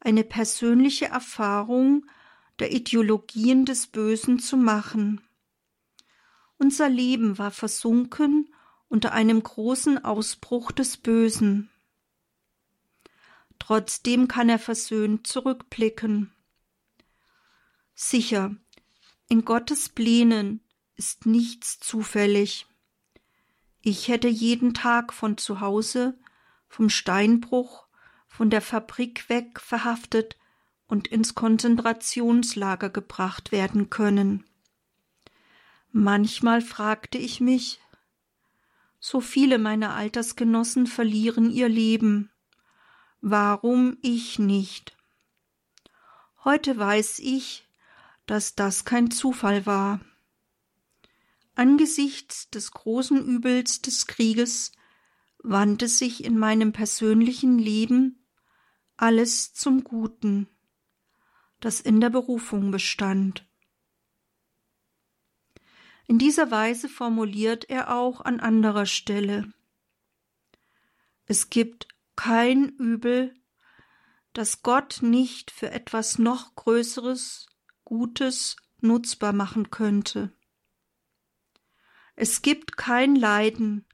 eine 0.00 0.24
persönliche 0.24 1.06
Erfahrung 1.06 2.06
der 2.58 2.72
Ideologien 2.72 3.66
des 3.66 3.86
Bösen 3.86 4.38
zu 4.38 4.56
machen. 4.56 5.20
Unser 6.56 6.88
Leben 6.88 7.36
war 7.36 7.50
versunken 7.50 8.54
unter 8.88 9.12
einem 9.12 9.42
großen 9.42 10.02
Ausbruch 10.02 10.72
des 10.72 10.96
Bösen. 10.96 11.68
Trotzdem 13.58 14.26
kann 14.26 14.48
er 14.48 14.58
versöhnt 14.58 15.26
zurückblicken. 15.26 16.33
Sicher, 17.94 18.56
in 19.28 19.44
Gottes 19.44 19.88
Plänen 19.88 20.60
ist 20.96 21.26
nichts 21.26 21.78
zufällig. 21.78 22.66
Ich 23.82 24.08
hätte 24.08 24.28
jeden 24.28 24.74
Tag 24.74 25.12
von 25.12 25.38
zu 25.38 25.60
Hause, 25.60 26.18
vom 26.68 26.90
Steinbruch, 26.90 27.86
von 28.26 28.50
der 28.50 28.60
Fabrik 28.60 29.28
weg 29.28 29.60
verhaftet 29.60 30.36
und 30.86 31.08
ins 31.08 31.34
Konzentrationslager 31.34 32.90
gebracht 32.90 33.52
werden 33.52 33.90
können. 33.90 34.44
Manchmal 35.92 36.60
fragte 36.60 37.18
ich 37.18 37.40
mich, 37.40 37.80
so 38.98 39.20
viele 39.20 39.58
meiner 39.58 39.94
Altersgenossen 39.94 40.86
verlieren 40.86 41.50
ihr 41.50 41.68
Leben. 41.68 42.30
Warum 43.20 43.98
ich 44.02 44.38
nicht? 44.38 44.96
Heute 46.42 46.76
weiß 46.76 47.20
ich, 47.20 47.63
dass 48.26 48.54
das 48.54 48.84
kein 48.84 49.10
Zufall 49.10 49.66
war. 49.66 50.00
Angesichts 51.54 52.50
des 52.50 52.72
großen 52.72 53.24
Übels 53.24 53.80
des 53.80 54.06
Krieges 54.06 54.72
wandte 55.38 55.88
sich 55.88 56.24
in 56.24 56.38
meinem 56.38 56.72
persönlichen 56.72 57.58
Leben 57.58 58.26
alles 58.96 59.52
zum 59.52 59.84
Guten, 59.84 60.48
das 61.60 61.80
in 61.80 62.00
der 62.00 62.10
Berufung 62.10 62.70
bestand. 62.70 63.46
In 66.06 66.18
dieser 66.18 66.50
Weise 66.50 66.88
formuliert 66.88 67.68
er 67.70 67.94
auch 67.94 68.20
an 68.20 68.40
anderer 68.40 68.86
Stelle 68.86 69.52
Es 71.26 71.50
gibt 71.50 71.88
kein 72.16 72.70
Übel, 72.70 73.34
das 74.32 74.62
Gott 74.62 74.98
nicht 75.02 75.50
für 75.50 75.70
etwas 75.70 76.18
noch 76.18 76.54
Größeres, 76.56 77.48
Gutes 77.84 78.56
nutzbar 78.80 79.32
machen 79.32 79.70
könnte. 79.70 80.32
Es 82.16 82.42
gibt 82.42 82.76
kein 82.76 83.16
Leiden, 83.16 83.86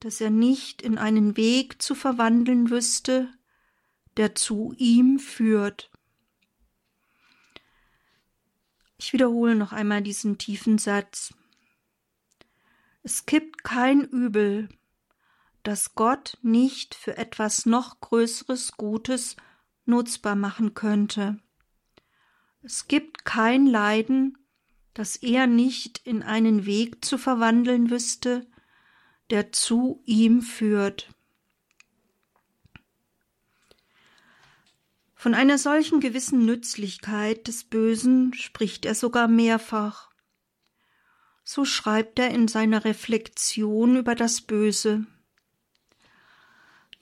das 0.00 0.20
er 0.20 0.30
nicht 0.30 0.80
in 0.82 0.98
einen 0.98 1.36
Weg 1.36 1.82
zu 1.82 1.94
verwandeln 1.94 2.70
wüsste, 2.70 3.32
der 4.16 4.34
zu 4.34 4.74
ihm 4.78 5.18
führt. 5.18 5.90
Ich 8.96 9.12
wiederhole 9.12 9.54
noch 9.54 9.72
einmal 9.72 10.02
diesen 10.02 10.38
tiefen 10.38 10.78
Satz. 10.78 11.34
Es 13.02 13.24
gibt 13.24 13.64
kein 13.64 14.04
Übel, 14.04 14.68
das 15.62 15.94
Gott 15.94 16.38
nicht 16.42 16.94
für 16.94 17.16
etwas 17.16 17.66
noch 17.66 18.00
Größeres 18.00 18.72
Gutes 18.72 19.36
nutzbar 19.84 20.36
machen 20.36 20.74
könnte. 20.74 21.38
Es 22.62 22.88
gibt 22.88 23.24
kein 23.24 23.66
Leiden, 23.66 24.36
das 24.92 25.16
er 25.16 25.46
nicht 25.46 25.98
in 26.04 26.22
einen 26.22 26.66
Weg 26.66 27.04
zu 27.04 27.16
verwandeln 27.16 27.90
wüsste, 27.90 28.46
der 29.30 29.52
zu 29.52 30.02
ihm 30.04 30.42
führt. 30.42 31.08
Von 35.14 35.34
einer 35.34 35.58
solchen 35.58 36.00
gewissen 36.00 36.44
Nützlichkeit 36.46 37.46
des 37.46 37.64
Bösen 37.64 38.32
spricht 38.34 38.84
er 38.84 38.94
sogar 38.94 39.28
mehrfach. 39.28 40.10
So 41.44 41.64
schreibt 41.64 42.18
er 42.18 42.30
in 42.30 42.48
seiner 42.48 42.84
Reflexion 42.84 43.96
über 43.96 44.14
das 44.14 44.40
Böse. 44.40 45.06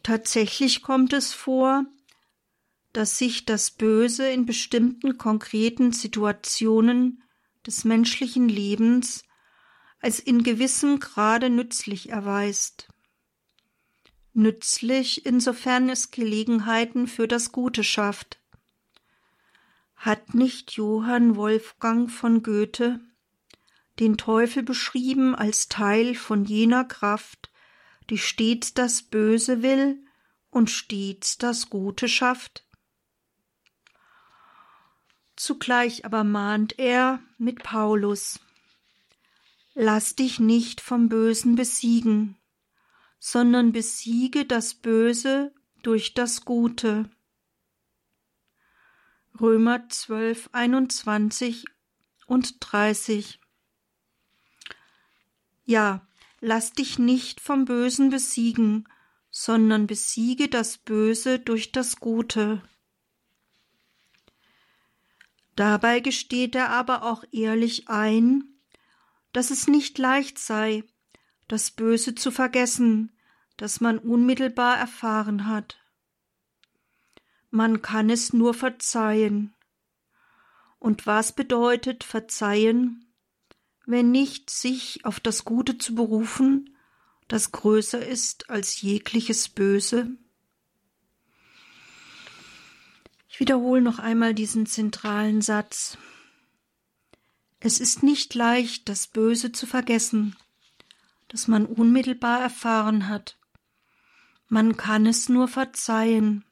Tatsächlich 0.02 0.82
kommt 0.82 1.12
es 1.12 1.32
vor, 1.32 1.84
dass 2.98 3.16
sich 3.16 3.44
das 3.44 3.70
Böse 3.70 4.28
in 4.28 4.44
bestimmten 4.44 5.18
konkreten 5.18 5.92
Situationen 5.92 7.22
des 7.64 7.84
menschlichen 7.84 8.48
Lebens 8.48 9.22
als 10.00 10.18
in 10.18 10.42
gewissem 10.42 10.98
Grade 10.98 11.48
nützlich 11.48 12.08
erweist. 12.08 12.88
Nützlich, 14.32 15.24
insofern 15.26 15.88
es 15.88 16.10
Gelegenheiten 16.10 17.06
für 17.06 17.28
das 17.28 17.52
Gute 17.52 17.84
schafft. 17.84 18.40
Hat 19.94 20.34
nicht 20.34 20.72
Johann 20.72 21.36
Wolfgang 21.36 22.10
von 22.10 22.42
Goethe 22.42 22.98
den 24.00 24.16
Teufel 24.16 24.64
beschrieben 24.64 25.36
als 25.36 25.68
Teil 25.68 26.16
von 26.16 26.44
jener 26.44 26.84
Kraft, 26.84 27.52
die 28.10 28.18
stets 28.18 28.74
das 28.74 29.04
Böse 29.04 29.62
will 29.62 30.04
und 30.50 30.68
stets 30.68 31.38
das 31.38 31.70
Gute 31.70 32.08
schafft? 32.08 32.64
Zugleich 35.38 36.04
aber 36.04 36.24
mahnt 36.24 36.80
er 36.80 37.22
mit 37.38 37.62
Paulus 37.62 38.40
Lass 39.74 40.16
dich 40.16 40.40
nicht 40.40 40.80
vom 40.80 41.08
Bösen 41.08 41.54
besiegen, 41.54 42.36
sondern 43.20 43.70
besiege 43.70 44.44
das 44.44 44.74
Böse 44.74 45.54
durch 45.84 46.14
das 46.14 46.44
Gute. 46.44 47.08
Römer 49.40 49.88
12, 49.88 50.50
21 50.50 51.66
und 52.26 52.56
30 52.58 53.38
Ja, 55.64 56.04
lass 56.40 56.72
dich 56.72 56.98
nicht 56.98 57.40
vom 57.40 57.64
Bösen 57.64 58.10
besiegen, 58.10 58.88
sondern 59.30 59.86
besiege 59.86 60.48
das 60.48 60.78
Böse 60.78 61.38
durch 61.38 61.70
das 61.70 62.00
Gute. 62.00 62.60
Dabei 65.58 65.98
gesteht 65.98 66.54
er 66.54 66.70
aber 66.70 67.02
auch 67.02 67.24
ehrlich 67.32 67.88
ein, 67.88 68.44
dass 69.32 69.50
es 69.50 69.66
nicht 69.66 69.98
leicht 69.98 70.38
sei, 70.38 70.84
das 71.48 71.72
Böse 71.72 72.14
zu 72.14 72.30
vergessen, 72.30 73.10
das 73.56 73.80
man 73.80 73.98
unmittelbar 73.98 74.78
erfahren 74.78 75.48
hat. 75.48 75.80
Man 77.50 77.82
kann 77.82 78.08
es 78.08 78.32
nur 78.32 78.54
verzeihen. 78.54 79.52
Und 80.78 81.08
was 81.08 81.32
bedeutet 81.32 82.04
verzeihen, 82.04 83.12
wenn 83.84 84.12
nicht 84.12 84.50
sich 84.50 85.04
auf 85.04 85.18
das 85.18 85.44
Gute 85.44 85.76
zu 85.76 85.96
berufen, 85.96 86.76
das 87.26 87.50
größer 87.50 88.06
ist 88.06 88.48
als 88.48 88.80
jegliches 88.80 89.48
Böse? 89.48 90.16
Ich 93.28 93.40
wiederhole 93.40 93.82
noch 93.82 93.98
einmal 93.98 94.34
diesen 94.34 94.66
zentralen 94.66 95.42
Satz. 95.42 95.98
Es 97.60 97.78
ist 97.78 98.02
nicht 98.02 98.34
leicht, 98.34 98.88
das 98.88 99.06
Böse 99.06 99.52
zu 99.52 99.66
vergessen, 99.66 100.34
das 101.28 101.46
man 101.46 101.66
unmittelbar 101.66 102.40
erfahren 102.40 103.08
hat. 103.08 103.38
Man 104.48 104.76
kann 104.76 105.06
es 105.06 105.28
nur 105.28 105.46
verzeihen. 105.46 106.44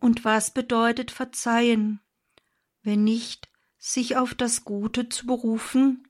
Und 0.00 0.24
was 0.24 0.52
bedeutet 0.52 1.10
verzeihen, 1.10 2.00
wenn 2.82 3.04
nicht 3.04 3.48
sich 3.78 4.16
auf 4.16 4.34
das 4.34 4.64
Gute 4.64 5.08
zu 5.08 5.26
berufen, 5.26 6.08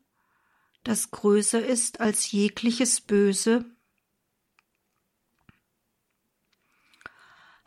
das 0.85 1.11
größer 1.11 1.65
ist 1.65 2.01
als 2.01 2.33
jegliches 2.33 3.01
Böse? 3.03 3.65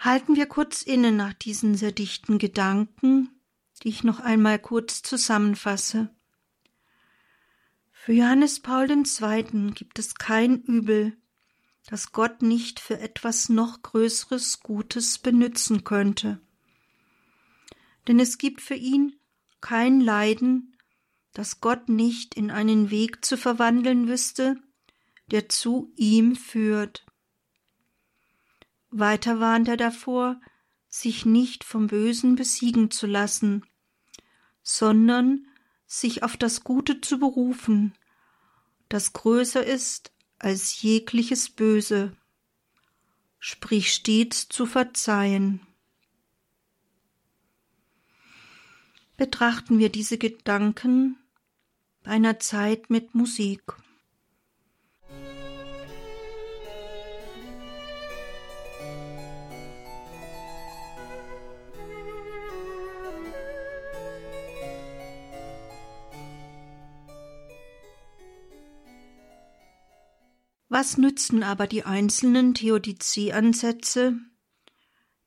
Halten 0.03 0.35
wir 0.35 0.47
kurz 0.47 0.81
inne 0.81 1.11
nach 1.11 1.33
diesen 1.33 1.75
sehr 1.75 1.91
dichten 1.91 2.39
Gedanken, 2.39 3.29
die 3.83 3.89
ich 3.89 4.03
noch 4.03 4.19
einmal 4.19 4.57
kurz 4.57 5.03
zusammenfasse. 5.03 6.09
Für 7.91 8.13
Johannes 8.13 8.61
Paul 8.61 8.89
II. 8.89 9.71
gibt 9.75 9.99
es 9.99 10.15
kein 10.15 10.63
Übel, 10.63 11.15
das 11.85 12.13
Gott 12.13 12.41
nicht 12.41 12.79
für 12.79 12.99
etwas 12.99 13.49
noch 13.49 13.83
Größeres 13.83 14.61
Gutes 14.61 15.19
benützen 15.19 15.83
könnte. 15.83 16.41
Denn 18.07 18.19
es 18.19 18.39
gibt 18.39 18.61
für 18.61 18.73
ihn 18.73 19.15
kein 19.61 20.01
Leiden, 20.01 20.75
das 21.33 21.61
Gott 21.61 21.89
nicht 21.89 22.33
in 22.33 22.49
einen 22.49 22.89
Weg 22.89 23.23
zu 23.23 23.37
verwandeln 23.37 24.07
wüsste, 24.07 24.59
der 25.27 25.47
zu 25.47 25.93
ihm 25.95 26.35
führt. 26.35 27.05
Weiter 28.91 29.39
warnt 29.39 29.67
er 29.69 29.77
davor, 29.77 30.39
sich 30.89 31.25
nicht 31.25 31.63
vom 31.63 31.87
Bösen 31.87 32.35
besiegen 32.35 32.91
zu 32.91 33.07
lassen, 33.07 33.65
sondern 34.61 35.47
sich 35.87 36.23
auf 36.23 36.37
das 36.37 36.63
Gute 36.63 37.01
zu 37.01 37.17
berufen, 37.17 37.93
das 38.89 39.13
größer 39.13 39.65
ist 39.65 40.11
als 40.37 40.81
jegliches 40.81 41.49
Böse, 41.49 42.15
sprich 43.39 43.93
stets 43.93 44.49
zu 44.49 44.65
verzeihen. 44.65 45.61
Betrachten 49.15 49.79
wir 49.79 49.89
diese 49.89 50.17
Gedanken 50.17 51.17
bei 52.03 52.11
einer 52.11 52.39
Zeit 52.39 52.89
mit 52.89 53.15
Musik. 53.15 53.61
Was 70.81 70.97
nützen 70.97 71.43
aber 71.43 71.67
die 71.67 71.83
einzelnen 71.83 72.55
Theodizee-Ansätze 72.55 74.17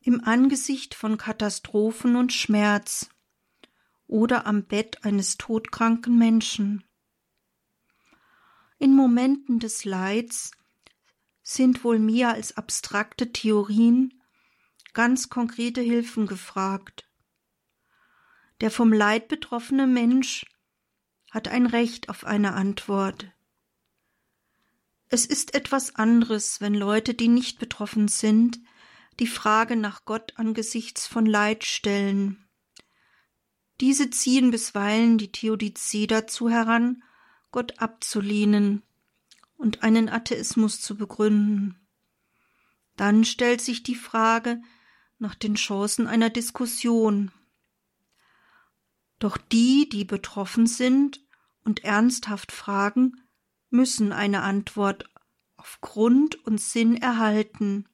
im 0.00 0.20
Angesicht 0.24 0.96
von 0.96 1.16
Katastrophen 1.16 2.16
und 2.16 2.32
Schmerz 2.32 3.08
oder 4.08 4.48
am 4.48 4.64
Bett 4.64 5.04
eines 5.04 5.36
todkranken 5.36 6.18
Menschen? 6.18 6.82
In 8.80 8.96
Momenten 8.96 9.60
des 9.60 9.84
Leids 9.84 10.50
sind 11.44 11.84
wohl 11.84 12.00
mehr 12.00 12.30
als 12.30 12.56
abstrakte 12.56 13.30
Theorien 13.30 14.20
ganz 14.92 15.28
konkrete 15.28 15.82
Hilfen 15.82 16.26
gefragt. 16.26 17.08
Der 18.60 18.72
vom 18.72 18.92
Leid 18.92 19.28
betroffene 19.28 19.86
Mensch 19.86 20.46
hat 21.30 21.46
ein 21.46 21.66
Recht 21.66 22.08
auf 22.08 22.24
eine 22.24 22.54
Antwort. 22.54 23.33
Es 25.08 25.26
ist 25.26 25.54
etwas 25.54 25.94
anderes, 25.96 26.60
wenn 26.60 26.74
Leute, 26.74 27.14
die 27.14 27.28
nicht 27.28 27.58
betroffen 27.58 28.08
sind, 28.08 28.60
die 29.20 29.26
Frage 29.26 29.76
nach 29.76 30.04
Gott 30.04 30.32
angesichts 30.36 31.06
von 31.06 31.26
Leid 31.26 31.64
stellen. 31.64 32.44
Diese 33.80 34.10
ziehen 34.10 34.50
bisweilen 34.50 35.18
die 35.18 35.32
Theodizee 35.32 36.06
dazu 36.06 36.48
heran, 36.48 37.02
Gott 37.50 37.78
abzulehnen 37.78 38.82
und 39.56 39.82
einen 39.82 40.08
Atheismus 40.08 40.80
zu 40.80 40.96
begründen. 40.96 41.78
Dann 42.96 43.24
stellt 43.24 43.60
sich 43.60 43.82
die 43.82 43.96
Frage 43.96 44.60
nach 45.18 45.34
den 45.34 45.54
Chancen 45.54 46.06
einer 46.06 46.30
Diskussion. 46.30 47.32
Doch 49.18 49.36
die, 49.36 49.88
die 49.88 50.04
betroffen 50.04 50.66
sind 50.66 51.24
und 51.64 51.84
ernsthaft 51.84 52.52
fragen, 52.52 53.23
müssen 53.74 54.12
eine 54.12 54.42
Antwort 54.42 55.04
auf 55.56 55.80
Grund 55.82 56.42
und 56.46 56.60
Sinn 56.60 56.96
erhalten. 56.96 57.86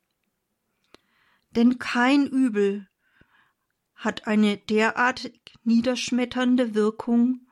Denn 1.51 1.79
kein 1.79 2.27
Übel 2.27 2.88
hat 3.95 4.27
eine 4.27 4.57
derartig 4.57 5.40
niederschmetternde 5.64 6.75
Wirkung 6.75 7.47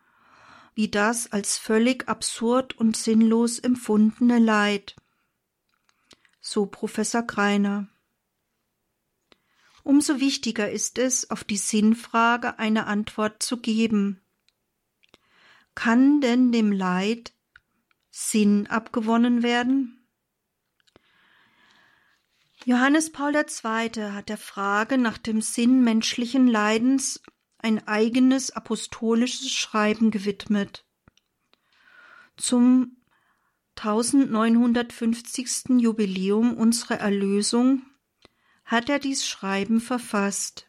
wie 0.78 0.88
das 0.88 1.32
als 1.32 1.58
völlig 1.58 2.08
absurd 2.08 2.78
und 2.78 2.96
sinnlos 2.96 3.58
empfundene 3.58 4.38
Leid. 4.38 4.94
So 6.40 6.66
Professor 6.66 7.22
Greiner. 7.22 7.88
Umso 9.82 10.20
wichtiger 10.20 10.70
ist 10.70 10.98
es, 10.98 11.32
auf 11.32 11.42
die 11.42 11.56
Sinnfrage 11.56 12.60
eine 12.60 12.86
Antwort 12.86 13.42
zu 13.42 13.56
geben. 13.56 14.20
Kann 15.74 16.20
denn 16.20 16.52
dem 16.52 16.70
Leid 16.70 17.32
Sinn 18.20 18.66
abgewonnen 18.66 19.44
werden? 19.44 20.04
Johannes 22.64 23.12
Paul 23.12 23.36
II. 23.36 24.12
hat 24.12 24.28
der 24.28 24.36
Frage 24.36 24.98
nach 24.98 25.18
dem 25.18 25.40
Sinn 25.40 25.84
menschlichen 25.84 26.48
Leidens 26.48 27.22
ein 27.58 27.86
eigenes 27.86 28.50
apostolisches 28.50 29.52
Schreiben 29.52 30.10
gewidmet. 30.10 30.84
Zum 32.36 32.96
1950. 33.76 35.80
Jubiläum 35.80 36.54
unserer 36.54 36.98
Erlösung 36.98 37.86
hat 38.64 38.88
er 38.88 38.98
dies 38.98 39.28
Schreiben 39.28 39.80
verfasst. 39.80 40.66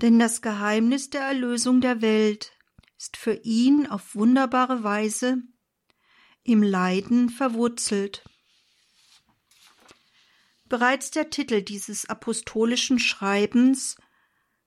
Denn 0.00 0.20
das 0.20 0.42
Geheimnis 0.42 1.10
der 1.10 1.22
Erlösung 1.22 1.80
der 1.80 2.02
Welt 2.02 2.52
ist 2.96 3.16
für 3.16 3.34
ihn 3.42 3.88
auf 3.88 4.14
wunderbare 4.14 4.84
Weise 4.84 5.42
im 6.48 6.62
Leiden 6.62 7.28
verwurzelt. 7.28 8.24
Bereits 10.64 11.10
der 11.10 11.28
Titel 11.28 11.60
dieses 11.60 12.08
apostolischen 12.08 12.98
Schreibens 12.98 13.96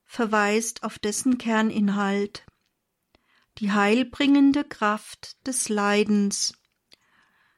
verweist 0.04 0.84
auf 0.84 1.00
dessen 1.00 1.38
Kerninhalt 1.38 2.46
die 3.58 3.72
heilbringende 3.72 4.64
Kraft 4.64 5.36
des 5.46 5.68
Leidens 5.68 6.54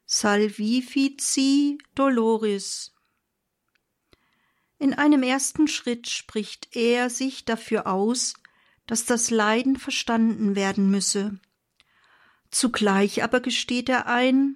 Salvifici 0.06 1.78
Doloris. 1.94 2.92
In 4.78 4.94
einem 4.94 5.22
ersten 5.22 5.68
Schritt 5.68 6.08
spricht 6.08 6.74
er 6.74 7.10
sich 7.10 7.44
dafür 7.44 7.86
aus, 7.86 8.34
dass 8.86 9.04
das 9.04 9.30
Leiden 9.30 9.76
verstanden 9.76 10.56
werden 10.56 10.90
müsse. 10.90 11.38
Zugleich 12.54 13.24
aber 13.24 13.40
gesteht 13.40 13.88
er 13.88 14.06
ein, 14.06 14.54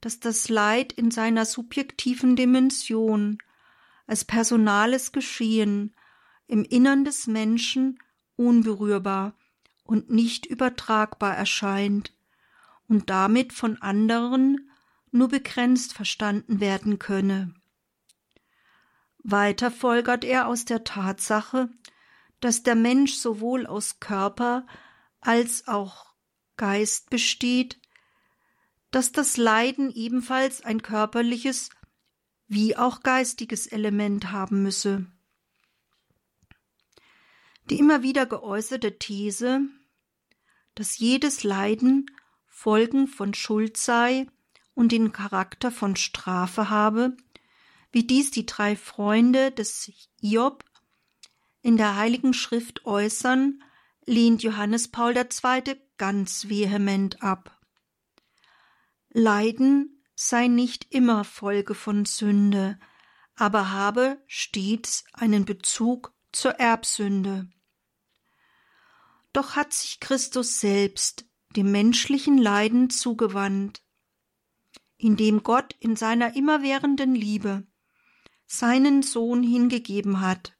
dass 0.00 0.20
das 0.20 0.48
Leid 0.48 0.92
in 0.92 1.10
seiner 1.10 1.44
subjektiven 1.44 2.36
Dimension 2.36 3.38
als 4.06 4.24
personales 4.24 5.10
Geschehen 5.10 5.96
im 6.46 6.62
Innern 6.62 7.04
des 7.04 7.26
Menschen 7.26 7.98
unberührbar 8.36 9.34
und 9.82 10.10
nicht 10.10 10.46
übertragbar 10.46 11.36
erscheint 11.36 12.14
und 12.86 13.10
damit 13.10 13.52
von 13.52 13.82
anderen 13.82 14.70
nur 15.10 15.26
begrenzt 15.26 15.92
verstanden 15.92 16.60
werden 16.60 17.00
könne. 17.00 17.52
Weiter 19.18 19.72
folgert 19.72 20.22
er 20.22 20.46
aus 20.46 20.66
der 20.66 20.84
Tatsache, 20.84 21.68
dass 22.38 22.62
der 22.62 22.76
Mensch 22.76 23.14
sowohl 23.14 23.66
aus 23.66 23.98
Körper 23.98 24.68
als 25.20 25.66
auch 25.66 26.13
Geist 26.56 27.10
besteht, 27.10 27.80
dass 28.90 29.12
das 29.12 29.36
Leiden 29.36 29.90
ebenfalls 29.90 30.62
ein 30.62 30.82
körperliches 30.82 31.70
wie 32.46 32.76
auch 32.76 33.02
geistiges 33.02 33.66
Element 33.66 34.30
haben 34.30 34.62
müsse. 34.62 35.06
Die 37.70 37.78
immer 37.78 38.02
wieder 38.02 38.26
geäußerte 38.26 38.98
These, 38.98 39.62
dass 40.74 40.98
jedes 40.98 41.42
Leiden 41.42 42.06
Folgen 42.46 43.08
von 43.08 43.34
Schuld 43.34 43.76
sei 43.76 44.26
und 44.74 44.92
den 44.92 45.12
Charakter 45.12 45.70
von 45.70 45.96
Strafe 45.96 46.68
habe, 46.70 47.16
wie 47.90 48.04
dies 48.04 48.30
die 48.30 48.46
drei 48.46 48.76
Freunde 48.76 49.50
des 49.50 49.90
Job 50.20 50.64
in 51.62 51.76
der 51.76 51.96
Heiligen 51.96 52.34
Schrift 52.34 52.84
äußern, 52.84 53.62
lehnt 54.04 54.42
Johannes 54.42 54.88
Paul 54.88 55.16
II. 55.16 55.76
Ganz 55.96 56.48
vehement 56.48 57.22
ab. 57.22 57.58
Leiden 59.10 60.02
sei 60.14 60.48
nicht 60.48 60.92
immer 60.92 61.24
Folge 61.24 61.74
von 61.74 62.04
Sünde, 62.04 62.78
aber 63.36 63.70
habe 63.70 64.22
stets 64.26 65.04
einen 65.12 65.44
Bezug 65.44 66.12
zur 66.32 66.52
Erbsünde. 66.52 67.48
Doch 69.32 69.56
hat 69.56 69.72
sich 69.72 70.00
Christus 70.00 70.60
selbst 70.60 71.26
dem 71.56 71.70
menschlichen 71.72 72.38
Leiden 72.38 72.90
zugewandt, 72.90 73.82
indem 74.96 75.42
Gott 75.42 75.74
in 75.80 75.96
seiner 75.96 76.36
immerwährenden 76.36 77.14
Liebe 77.14 77.66
seinen 78.46 79.02
Sohn 79.02 79.42
hingegeben 79.42 80.20
hat, 80.20 80.56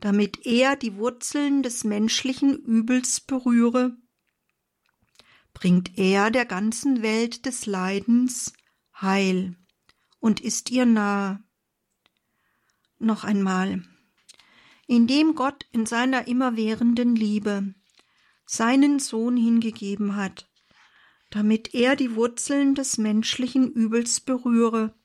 damit 0.00 0.46
er 0.46 0.76
die 0.76 0.96
Wurzeln 0.96 1.62
des 1.62 1.84
menschlichen 1.84 2.56
Übels 2.56 3.20
berühre, 3.20 3.96
bringt 5.60 5.98
er 5.98 6.30
der 6.30 6.46
ganzen 6.46 7.02
Welt 7.02 7.44
des 7.44 7.66
Leidens 7.66 8.54
Heil 8.98 9.56
und 10.18 10.40
ist 10.40 10.70
ihr 10.70 10.86
nahe. 10.86 11.44
Noch 12.98 13.24
einmal. 13.24 13.82
Indem 14.86 15.34
Gott 15.34 15.66
in 15.70 15.84
seiner 15.84 16.26
immerwährenden 16.26 17.14
Liebe 17.14 17.74
seinen 18.46 19.00
Sohn 19.00 19.36
hingegeben 19.36 20.16
hat, 20.16 20.50
damit 21.28 21.74
er 21.74 21.94
die 21.94 22.14
Wurzeln 22.16 22.74
des 22.74 22.96
menschlichen 22.96 23.70
Übels 23.70 24.20
berühre, 24.20 24.98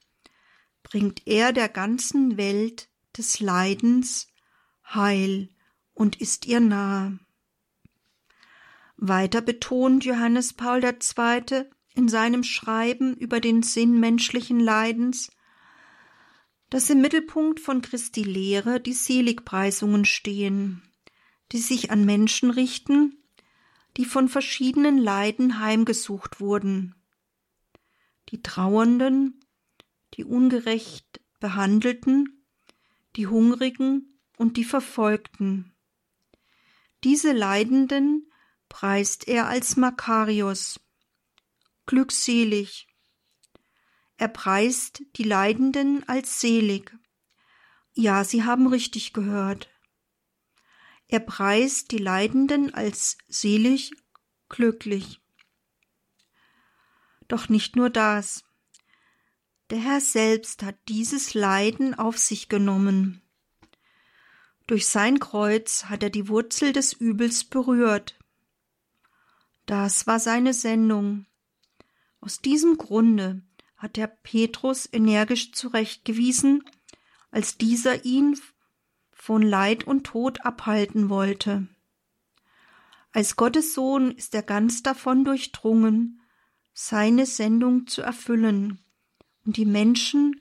bringt 0.83 1.27
er 1.27 1.51
der 1.51 1.67
ganzen 1.67 2.37
Welt 2.37 2.89
des 3.17 3.41
Leidens 3.41 4.27
Heil 4.85 5.49
und 5.93 6.21
ist 6.21 6.45
ihr 6.45 6.61
nahe. 6.61 7.19
Weiter 8.97 9.41
betont 9.41 10.05
Johannes 10.05 10.53
Paul 10.53 10.83
II. 10.83 11.65
in 11.93 12.07
seinem 12.07 12.43
Schreiben 12.43 13.15
über 13.15 13.39
den 13.39 13.61
Sinn 13.63 13.99
menschlichen 13.99 14.59
Leidens, 14.59 15.31
dass 16.69 16.89
im 16.89 17.01
Mittelpunkt 17.01 17.59
von 17.59 17.81
Christi 17.81 18.23
Lehre 18.23 18.79
die 18.79 18.93
Seligpreisungen 18.93 20.05
stehen, 20.05 20.81
die 21.51 21.59
sich 21.59 21.91
an 21.91 22.05
Menschen 22.05 22.49
richten, 22.49 23.17
die 23.97 24.05
von 24.05 24.27
verschiedenen 24.27 24.97
Leiden 24.97 25.59
heimgesucht 25.59 26.39
wurden. 26.39 26.95
Die 28.29 28.41
Trauernden, 28.41 29.39
die 30.15 30.23
ungerecht 30.23 31.21
Behandelten, 31.39 32.43
die 33.15 33.27
Hungrigen 33.27 34.19
und 34.37 34.57
die 34.57 34.63
Verfolgten. 34.63 35.73
Diese 37.03 37.31
Leidenden 37.31 38.31
preist 38.75 39.29
er 39.29 39.47
als 39.47 39.77
Makarios, 39.77 40.81
glückselig. 41.85 42.89
Er 44.17 44.27
preist 44.27 45.01
die 45.15 45.23
Leidenden 45.23 46.03
als 46.09 46.41
selig. 46.41 46.93
Ja, 47.93 48.25
Sie 48.25 48.43
haben 48.43 48.67
richtig 48.67 49.13
gehört. 49.13 49.69
Er 51.07 51.21
preist 51.21 51.91
die 51.91 51.99
Leidenden 51.99 52.73
als 52.73 53.17
selig, 53.29 53.93
glücklich. 54.49 55.21
Doch 57.29 57.47
nicht 57.47 57.77
nur 57.77 57.89
das. 57.89 58.43
Der 59.69 59.79
Herr 59.79 60.01
selbst 60.01 60.63
hat 60.63 60.75
dieses 60.89 61.33
Leiden 61.33 61.93
auf 61.93 62.17
sich 62.17 62.49
genommen. 62.49 63.21
Durch 64.67 64.85
sein 64.85 65.21
Kreuz 65.21 65.85
hat 65.85 66.03
er 66.03 66.09
die 66.09 66.27
Wurzel 66.27 66.73
des 66.73 66.91
Übels 66.91 67.45
berührt. 67.45 68.19
Das 69.65 70.05
war 70.05 70.19
seine 70.19 70.53
Sendung. 70.53 71.25
Aus 72.21 72.39
diesem 72.39 72.77
Grunde 72.77 73.41
hat 73.77 73.97
er 73.97 74.07
Petrus 74.07 74.87
energisch 74.91 75.51
zurechtgewiesen, 75.51 76.63
als 77.31 77.57
dieser 77.57 78.05
ihn 78.05 78.39
von 79.11 79.41
Leid 79.41 79.85
und 79.85 80.05
Tod 80.05 80.45
abhalten 80.45 81.09
wollte. 81.09 81.67
Als 83.11 83.35
Gottes 83.35 83.73
Sohn 83.73 84.11
ist 84.11 84.35
er 84.35 84.43
ganz 84.43 84.83
davon 84.83 85.23
durchdrungen, 85.23 86.21
seine 86.73 87.25
Sendung 87.25 87.87
zu 87.87 88.01
erfüllen 88.01 88.79
und 89.45 89.57
die 89.57 89.65
Menschen 89.65 90.39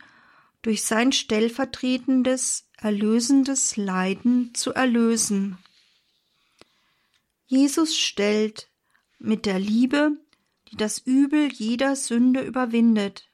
durch 0.62 0.84
sein 0.84 1.12
stellvertretendes, 1.12 2.68
erlösendes 2.76 3.76
Leiden 3.76 4.54
zu 4.54 4.72
erlösen. 4.72 5.58
Jesus 7.46 7.96
stellt 7.96 8.68
mit 9.24 9.46
der 9.46 9.58
Liebe, 9.58 10.18
die 10.68 10.76
das 10.76 10.98
Übel 10.98 11.50
jeder 11.50 11.96
Sünde 11.96 12.42
überwindet, 12.42 13.30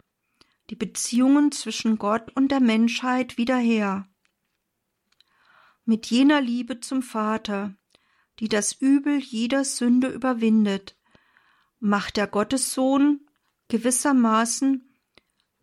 die 0.70 0.76
Beziehungen 0.76 1.50
zwischen 1.50 1.98
Gott 1.98 2.30
und 2.36 2.52
der 2.52 2.60
Menschheit 2.60 3.36
wieder 3.38 3.56
her. 3.56 4.08
Mit 5.84 6.06
jener 6.06 6.40
Liebe 6.40 6.78
zum 6.78 7.02
Vater, 7.02 7.74
die 8.38 8.48
das 8.48 8.72
Übel 8.72 9.18
jeder 9.18 9.64
Sünde 9.64 10.08
überwindet, 10.08 10.96
macht 11.80 12.16
der 12.16 12.28
Gottessohn 12.28 13.26
gewissermaßen 13.68 14.94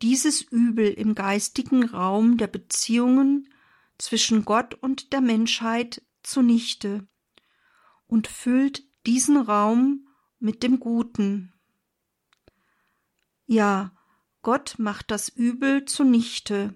dieses 0.01 0.41
Übel 0.41 0.89
im 0.89 1.15
geistigen 1.15 1.85
Raum 1.85 2.37
der 2.37 2.47
Beziehungen 2.47 3.49
zwischen 3.97 4.43
Gott 4.43 4.75
und 4.75 5.13
der 5.13 5.21
Menschheit 5.21 6.01
zunichte 6.21 7.07
und 8.07 8.27
füllt 8.27 8.83
diesen 9.05 9.37
Raum 9.37 10.06
mit 10.39 10.63
dem 10.63 10.79
Guten. 10.79 11.53
Ja, 13.45 13.91
Gott 14.41 14.75
macht 14.77 15.11
das 15.11 15.29
Übel 15.29 15.85
zunichte 15.85 16.75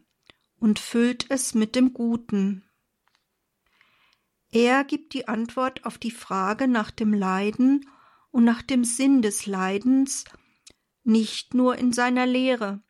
und 0.58 0.80
füllt 0.80 1.30
es 1.30 1.54
mit 1.54 1.76
dem 1.76 1.94
Guten. 1.94 2.64
Er 4.52 4.84
gibt 4.84 5.14
die 5.14 5.28
Antwort 5.28 5.86
auf 5.86 5.98
die 5.98 6.12
Frage 6.12 6.68
nach 6.68 6.92
dem 6.92 7.14
Leiden 7.14 7.90
und 8.32 8.44
nach 8.44 8.62
dem 8.62 8.84
Sinn 8.84 9.22
des 9.22 9.46
Leidens 9.46 10.26
nicht 11.04 11.54
nur 11.54 11.78
in 11.78 11.94
seiner 11.94 12.26
Lehre, 12.26 12.84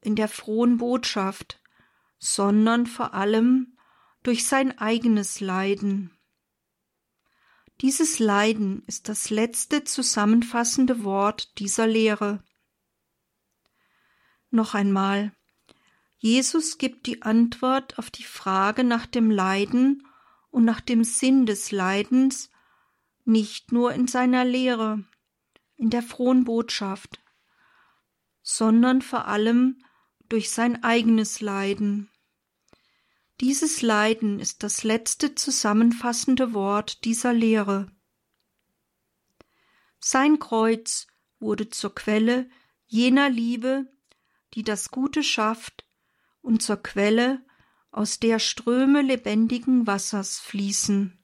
in 0.00 0.16
der 0.16 0.28
frohen 0.28 0.78
Botschaft, 0.78 1.60
sondern 2.18 2.86
vor 2.86 3.14
allem 3.14 3.76
durch 4.22 4.46
sein 4.46 4.78
eigenes 4.78 5.40
Leiden. 5.40 6.15
Dieses 7.82 8.18
Leiden 8.18 8.82
ist 8.86 9.10
das 9.10 9.28
letzte 9.28 9.84
zusammenfassende 9.84 11.04
Wort 11.04 11.58
dieser 11.58 11.86
Lehre. 11.86 12.42
Noch 14.50 14.74
einmal. 14.74 15.32
Jesus 16.16 16.78
gibt 16.78 17.06
die 17.06 17.20
Antwort 17.20 17.98
auf 17.98 18.10
die 18.10 18.24
Frage 18.24 18.82
nach 18.82 19.04
dem 19.04 19.30
Leiden 19.30 20.06
und 20.50 20.64
nach 20.64 20.80
dem 20.80 21.04
Sinn 21.04 21.44
des 21.44 21.70
Leidens 21.70 22.50
nicht 23.26 23.72
nur 23.72 23.92
in 23.92 24.08
seiner 24.08 24.46
Lehre, 24.46 25.04
in 25.76 25.90
der 25.90 26.02
frohen 26.02 26.44
Botschaft, 26.44 27.20
sondern 28.40 29.02
vor 29.02 29.26
allem 29.26 29.84
durch 30.30 30.50
sein 30.50 30.82
eigenes 30.82 31.42
Leiden. 31.42 32.10
Dieses 33.40 33.82
Leiden 33.82 34.40
ist 34.40 34.62
das 34.62 34.82
letzte 34.82 35.34
zusammenfassende 35.34 36.54
Wort 36.54 37.04
dieser 37.04 37.34
Lehre. 37.34 37.90
Sein 40.00 40.38
Kreuz 40.38 41.06
wurde 41.38 41.68
zur 41.68 41.94
Quelle 41.94 42.48
jener 42.86 43.28
Liebe, 43.28 43.92
die 44.54 44.62
das 44.62 44.90
Gute 44.90 45.22
schafft, 45.22 45.84
und 46.40 46.62
zur 46.62 46.78
Quelle, 46.78 47.44
aus 47.90 48.20
der 48.20 48.38
Ströme 48.38 49.02
lebendigen 49.02 49.86
Wassers 49.86 50.38
fließen. 50.38 51.22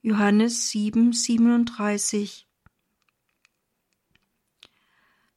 Johannes 0.00 0.70
7, 0.70 1.12
37 1.12 2.48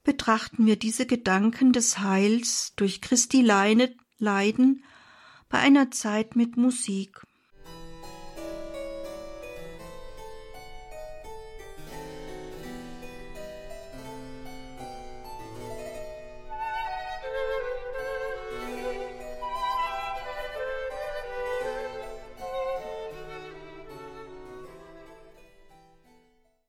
Betrachten 0.04 0.66
wir 0.66 0.78
diese 0.78 1.06
Gedanken 1.06 1.74
des 1.74 2.00
Heils 2.00 2.74
durch 2.76 3.02
Christi 3.02 3.42
Leine 3.42 3.96
Leiden 4.18 4.84
bei 5.50 5.60
einer 5.60 5.92
Zeit 5.92 6.36
mit 6.36 6.58
Musik. 6.58 7.22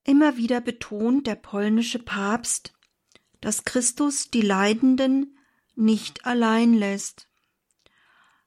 Immer 0.04 0.36
wieder 0.36 0.60
betont 0.60 1.26
der 1.26 1.34
polnische 1.34 1.98
Papst, 1.98 2.72
dass 3.40 3.64
Christus 3.64 4.30
die 4.30 4.40
Leidenden 4.40 5.36
nicht 5.74 6.26
allein 6.26 6.74
lässt. 6.74 7.28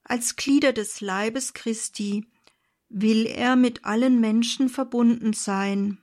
Als 0.09 0.35
Glieder 0.35 0.73
des 0.73 1.01
Leibes 1.01 1.53
Christi 1.53 2.25
will 2.89 3.27
er 3.27 3.55
mit 3.55 3.85
allen 3.85 4.19
Menschen 4.19 4.67
verbunden 4.67 5.33
sein, 5.33 5.99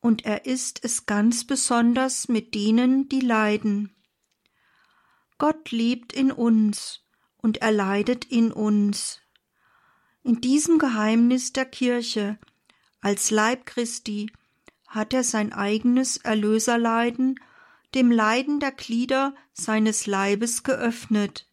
und 0.00 0.26
er 0.26 0.44
ist 0.44 0.84
es 0.84 1.06
ganz 1.06 1.46
besonders 1.46 2.28
mit 2.28 2.54
denen, 2.54 3.08
die 3.08 3.20
leiden. 3.20 3.96
Gott 5.38 5.70
lebt 5.70 6.12
in 6.12 6.30
uns 6.30 7.06
und 7.38 7.62
er 7.62 7.72
leidet 7.72 8.26
in 8.26 8.52
uns. 8.52 9.22
In 10.22 10.42
diesem 10.42 10.78
Geheimnis 10.78 11.54
der 11.54 11.64
Kirche 11.64 12.38
als 13.00 13.30
Leib 13.30 13.64
Christi 13.64 14.30
hat 14.88 15.14
er 15.14 15.24
sein 15.24 15.54
eigenes 15.54 16.18
Erlöserleiden 16.18 17.40
dem 17.94 18.10
Leiden 18.10 18.60
der 18.60 18.72
Glieder 18.72 19.34
seines 19.54 20.06
Leibes 20.06 20.64
geöffnet. 20.64 21.48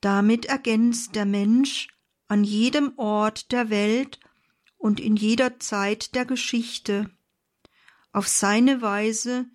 Damit 0.00 0.46
ergänzt 0.46 1.14
der 1.14 1.26
Mensch 1.26 1.88
an 2.28 2.44
jedem 2.44 2.96
Ort 2.98 3.52
der 3.52 3.70
Welt 3.70 4.20
und 4.76 5.00
in 5.00 5.16
jeder 5.16 5.58
Zeit 5.58 6.14
der 6.14 6.24
Geschichte 6.24 7.10
auf 8.12 8.28
seine 8.28 8.80
Weise 8.80 9.46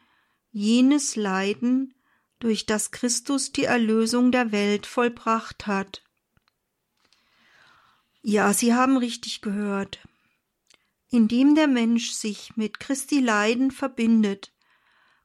jenes 0.51 1.15
Leiden, 1.15 1.95
durch 2.39 2.65
das 2.65 2.91
Christus 2.91 3.53
die 3.53 3.63
Erlösung 3.63 4.33
der 4.33 4.51
Welt 4.51 4.85
vollbracht 4.85 5.65
hat. 5.65 6.03
Ja, 8.21 8.51
Sie 8.53 8.73
haben 8.73 8.97
richtig 8.97 9.41
gehört. 9.41 10.05
Indem 11.09 11.55
der 11.55 11.67
Mensch 11.67 12.11
sich 12.11 12.57
mit 12.57 12.81
Christi 12.81 13.19
Leiden 13.19 13.71
verbindet, 13.71 14.51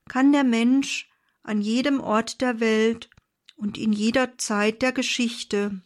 kann 0.08 0.32
der 0.32 0.44
Mensch 0.44 1.10
an 1.42 1.60
jedem 1.60 2.00
Ort 2.00 2.40
der 2.40 2.60
Welt 2.60 3.10
und 3.58 3.76
in 3.76 3.92
jeder 3.92 4.38
Zeit 4.38 4.80
der 4.82 4.92
Geschichte 4.92 5.82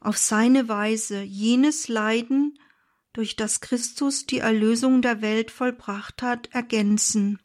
auf 0.00 0.16
seine 0.18 0.68
Weise 0.68 1.22
jenes 1.22 1.86
Leiden, 1.86 2.58
durch 3.12 3.36
das 3.36 3.60
Christus 3.60 4.26
die 4.26 4.38
Erlösung 4.38 5.02
der 5.02 5.20
Welt 5.20 5.50
vollbracht 5.50 6.22
hat, 6.22 6.48
ergänzen. 6.52 7.38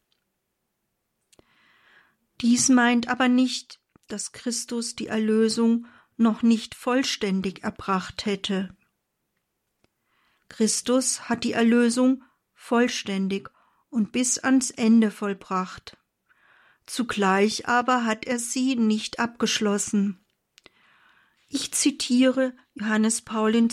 Dies 2.39 2.69
meint 2.69 3.09
aber 3.09 3.27
nicht, 3.27 3.81
dass 4.07 4.31
Christus 4.31 4.95
die 4.95 5.07
Erlösung 5.07 5.85
noch 6.15 6.41
nicht 6.41 6.73
vollständig 6.73 7.63
erbracht 7.63 8.25
hätte. 8.25 8.75
Christus 10.47 11.27
hat 11.27 11.43
die 11.43 11.51
Erlösung 11.51 12.23
vollständig 12.53 13.49
und 13.89 14.13
bis 14.13 14.39
ans 14.39 14.71
Ende 14.71 15.11
vollbracht. 15.11 15.97
Zugleich 16.87 17.67
aber 17.67 18.05
hat 18.05 18.25
er 18.25 18.39
sie 18.39 18.75
nicht 18.75 19.19
abgeschlossen. 19.19 20.25
Ich 21.49 21.73
zitiere 21.73 22.55
Johannes 22.73 23.21
Paul 23.21 23.53
II. 23.55 23.69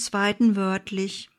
wörtlich. 0.56 1.30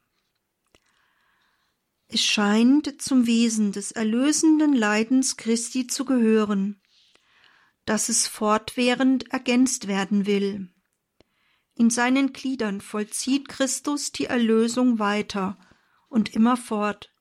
Es 2.07 2.23
scheint 2.23 3.01
zum 3.01 3.27
Wesen 3.27 3.71
des 3.71 3.91
erlösenden 3.91 4.73
Leidens 4.73 5.37
Christi 5.37 5.85
zu 5.85 6.05
gehören, 6.05 6.81
dass 7.85 8.09
es 8.09 8.25
fortwährend 8.25 9.31
ergänzt 9.31 9.87
werden 9.87 10.25
will. 10.25 10.69
In 11.73 11.89
seinen 11.89 12.31
Gliedern 12.31 12.79
vollzieht 12.79 13.49
Christus 13.49 14.13
die 14.13 14.25
Erlösung 14.25 14.97
weiter 14.97 15.57
und 16.07 16.33
immerfort. 16.35 17.11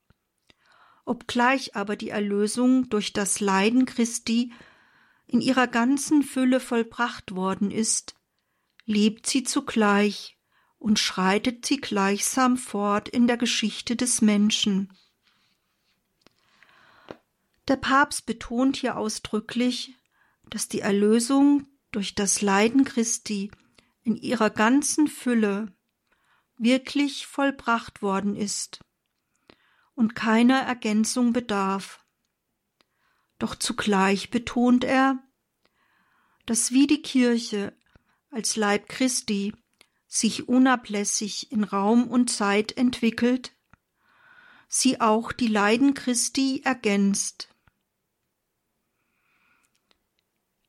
Obgleich 1.05 1.77
aber 1.77 1.97
die 1.97 2.09
Erlösung 2.09 2.88
durch 2.88 3.12
das 3.12 3.40
Leiden 3.40 3.85
Christi 3.85 4.53
in 5.27 5.40
ihrer 5.40 5.67
ganzen 5.67 6.23
Fülle 6.23 6.61
vollbracht 6.61 7.35
worden 7.35 7.71
ist, 7.71 8.14
lebt 8.87 9.27
sie 9.27 9.43
zugleich 9.43 10.38
und 10.79 10.99
schreitet 10.99 11.67
sie 11.67 11.79
gleichsam 11.79 12.57
fort 12.57 13.09
in 13.09 13.27
der 13.27 13.37
Geschichte 13.37 13.97
des 13.97 14.23
Menschen. 14.23 14.93
Der 17.69 17.77
Papst 17.77 18.27
betont 18.27 18.77
hier 18.77 18.97
ausdrücklich, 18.97 19.95
dass 20.51 20.69
die 20.69 20.81
Erlösung 20.81 21.67
durch 21.93 22.14
das 22.14 22.43
Leiden 22.43 22.85
Christi 22.85 23.51
in 24.03 24.17
ihrer 24.17 24.51
ganzen 24.51 25.09
Fülle 25.09 25.73
wirklich 26.59 27.27
vollbracht 27.27 28.03
worden 28.03 28.37
ist 28.37 28.81
und 29.95 30.15
keiner 30.15 30.61
Ergänzung 30.61 31.33
bedarf. 31.33 32.05
Doch 33.39 33.55
zugleich 33.55 34.31
betont 34.31 34.85
er, 34.85 35.19
dass 36.47 36.73
wie 36.73 36.87
die 36.87 37.03
Kirche 37.03 37.77
als 38.31 38.57
Leib 38.57 38.89
Christi 38.89 39.55
sich 40.07 40.49
unablässig 40.49 41.51
in 41.51 41.65
Raum 41.65 42.09
und 42.09 42.31
Zeit 42.31 42.77
entwickelt, 42.77 43.57
sie 44.69 45.01
auch 45.01 45.33
die 45.33 45.49
Leiden 45.49 45.95
Christi 45.95 46.63
ergänzt. 46.65 47.49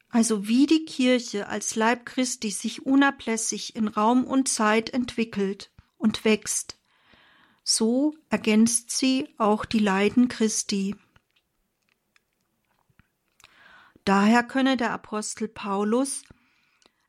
Also 0.09 0.47
wie 0.47 0.65
die 0.65 0.85
Kirche 0.85 1.47
als 1.49 1.75
Leib 1.75 2.05
Christi 2.05 2.49
sich 2.49 2.85
unablässig 2.85 3.75
in 3.75 3.87
Raum 3.87 4.23
und 4.23 4.47
Zeit 4.47 4.91
entwickelt 4.91 5.71
und 5.97 6.23
wächst, 6.23 6.79
so 7.65 8.15
ergänzt 8.29 8.91
sie 8.91 9.27
auch 9.39 9.65
die 9.65 9.79
Leiden 9.79 10.27
Christi. 10.27 10.95
Daher 14.05 14.43
könne 14.43 14.77
der 14.77 14.91
Apostel 14.91 15.47
Paulus 15.47 16.23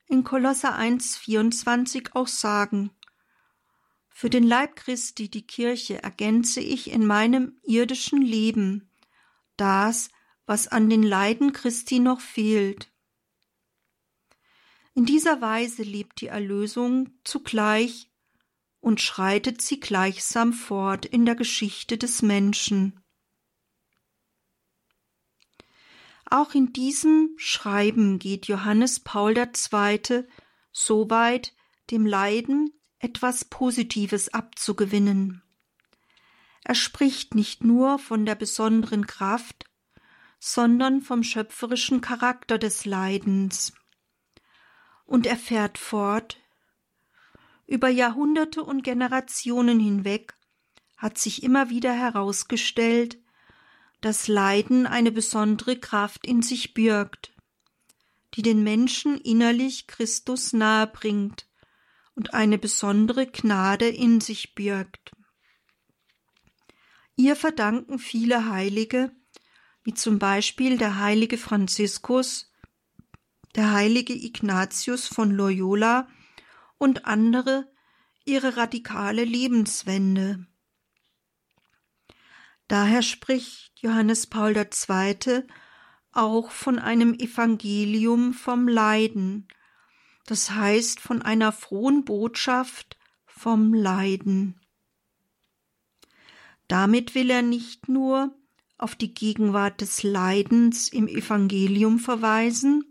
in 0.07 0.23
Kolosser 0.23 0.75
1,24 0.75 2.15
auch 2.15 2.27
sagen, 2.27 2.89
für 4.09 4.31
den 4.31 4.43
Leib 4.43 4.75
Christi, 4.75 5.29
die 5.29 5.45
Kirche, 5.45 6.01
ergänze 6.01 6.59
ich 6.59 6.89
in 6.89 7.05
meinem 7.05 7.59
irdischen 7.61 8.19
Leben 8.19 8.89
das, 9.57 10.09
was 10.47 10.67
an 10.67 10.89
den 10.89 11.03
Leiden 11.03 11.53
Christi 11.53 11.99
noch 11.99 12.19
fehlt. 12.19 12.91
In 14.95 15.05
dieser 15.05 15.39
Weise 15.39 15.83
lebt 15.83 16.21
die 16.21 16.27
Erlösung 16.27 17.11
zugleich 17.23 18.09
und 18.79 19.01
schreitet 19.01 19.61
sie 19.61 19.79
gleichsam 19.79 20.53
fort 20.53 21.05
in 21.05 21.25
der 21.25 21.35
Geschichte 21.35 21.97
des 21.97 22.21
Menschen. 22.21 23.03
Auch 26.29 26.53
in 26.53 26.73
diesem 26.73 27.33
Schreiben 27.37 28.19
geht 28.19 28.47
Johannes 28.47 28.99
Paul 28.99 29.37
II. 29.37 30.25
so 30.71 31.09
weit, 31.09 31.53
dem 31.89 32.05
Leiden 32.05 32.73
etwas 32.99 33.45
Positives 33.45 34.33
abzugewinnen. 34.33 35.41
Er 36.63 36.75
spricht 36.75 37.33
nicht 37.33 37.63
nur 37.63 37.97
von 37.97 38.25
der 38.25 38.35
besonderen 38.35 39.07
Kraft, 39.07 39.65
sondern 40.39 41.01
vom 41.01 41.23
schöpferischen 41.23 42.01
Charakter 42.01 42.57
des 42.57 42.85
Leidens. 42.85 43.73
Und 45.05 45.25
er 45.25 45.37
fährt 45.37 45.77
fort, 45.77 46.37
über 47.67 47.89
Jahrhunderte 47.89 48.63
und 48.63 48.81
Generationen 48.81 49.79
hinweg 49.79 50.33
hat 50.95 51.17
sich 51.17 51.43
immer 51.43 51.69
wieder 51.69 51.93
herausgestellt, 51.93 53.19
dass 54.01 54.27
Leiden 54.27 54.87
eine 54.87 55.11
besondere 55.11 55.77
Kraft 55.77 56.25
in 56.25 56.41
sich 56.41 56.73
birgt, 56.73 57.33
die 58.33 58.41
den 58.41 58.63
Menschen 58.63 59.17
innerlich 59.17 59.87
Christus 59.87 60.53
nahe 60.53 60.87
bringt 60.87 61.47
und 62.15 62.33
eine 62.33 62.57
besondere 62.57 63.27
Gnade 63.27 63.87
in 63.87 64.21
sich 64.21 64.55
birgt. 64.55 65.11
Ihr 67.15 67.35
verdanken 67.35 67.99
viele 67.99 68.49
Heilige, 68.49 69.11
wie 69.83 69.93
zum 69.93 70.19
Beispiel 70.19 70.77
der 70.77 70.99
heilige 70.99 71.37
Franziskus, 71.37 72.51
der 73.55 73.71
heilige 73.71 74.13
Ignatius 74.13 75.07
von 75.07 75.31
Loyola 75.31 76.07
und 76.77 77.05
andere 77.05 77.71
ihre 78.25 78.57
radikale 78.57 79.23
Lebenswende. 79.23 80.45
Daher 82.67 83.01
spricht 83.01 83.71
Johannes 83.79 84.27
Paul 84.27 84.57
II. 84.57 85.43
auch 86.11 86.51
von 86.51 86.79
einem 86.79 87.13
Evangelium 87.13 88.33
vom 88.33 88.67
Leiden, 88.67 89.47
das 90.25 90.51
heißt 90.51 90.99
von 90.99 91.21
einer 91.21 91.53
frohen 91.53 92.03
Botschaft 92.03 92.97
vom 93.25 93.73
Leiden. 93.73 94.59
Damit 96.67 97.15
will 97.15 97.29
er 97.29 97.43
nicht 97.43 97.87
nur 97.87 98.35
auf 98.77 98.95
die 98.95 99.13
Gegenwart 99.13 99.79
des 99.79 100.03
Leidens 100.03 100.89
im 100.89 101.07
Evangelium 101.07 101.99
verweisen, 101.99 102.83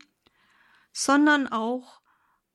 sondern 0.93 1.47
auch 1.47 1.95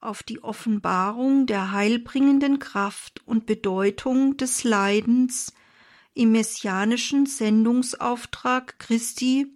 auf 0.01 0.23
die 0.23 0.43
Offenbarung 0.43 1.45
der 1.45 1.71
heilbringenden 1.71 2.59
Kraft 2.59 3.21
und 3.25 3.45
Bedeutung 3.45 4.35
des 4.35 4.63
Leidens 4.63 5.53
im 6.13 6.31
messianischen 6.31 7.25
Sendungsauftrag 7.25 8.79
Christi 8.79 9.53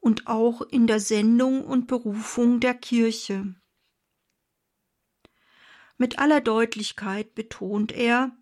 und 0.00 0.26
auch 0.26 0.62
in 0.62 0.86
der 0.86 1.00
Sendung 1.00 1.64
und 1.64 1.86
Berufung 1.86 2.60
der 2.60 2.74
Kirche. 2.74 3.54
Mit 5.98 6.18
aller 6.18 6.40
Deutlichkeit 6.40 7.34
betont 7.34 7.92
er, 7.92 8.36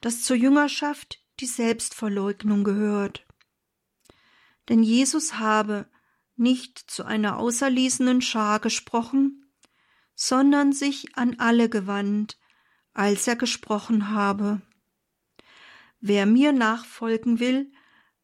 dass 0.00 0.22
zur 0.22 0.36
Jüngerschaft 0.36 1.20
die 1.40 1.46
Selbstverleugnung 1.46 2.64
gehört. 2.64 3.26
Denn 4.68 4.82
Jesus 4.82 5.38
habe 5.38 5.88
nicht 6.36 6.78
zu 6.78 7.04
einer 7.04 7.38
auserlesenen 7.38 8.20
Schar 8.20 8.60
gesprochen, 8.60 9.43
sondern 10.14 10.72
sich 10.72 11.16
an 11.16 11.36
alle 11.38 11.68
gewandt, 11.68 12.38
als 12.92 13.26
er 13.26 13.36
gesprochen 13.36 14.10
habe. 14.10 14.62
Wer 16.00 16.26
mir 16.26 16.52
nachfolgen 16.52 17.40
will, 17.40 17.72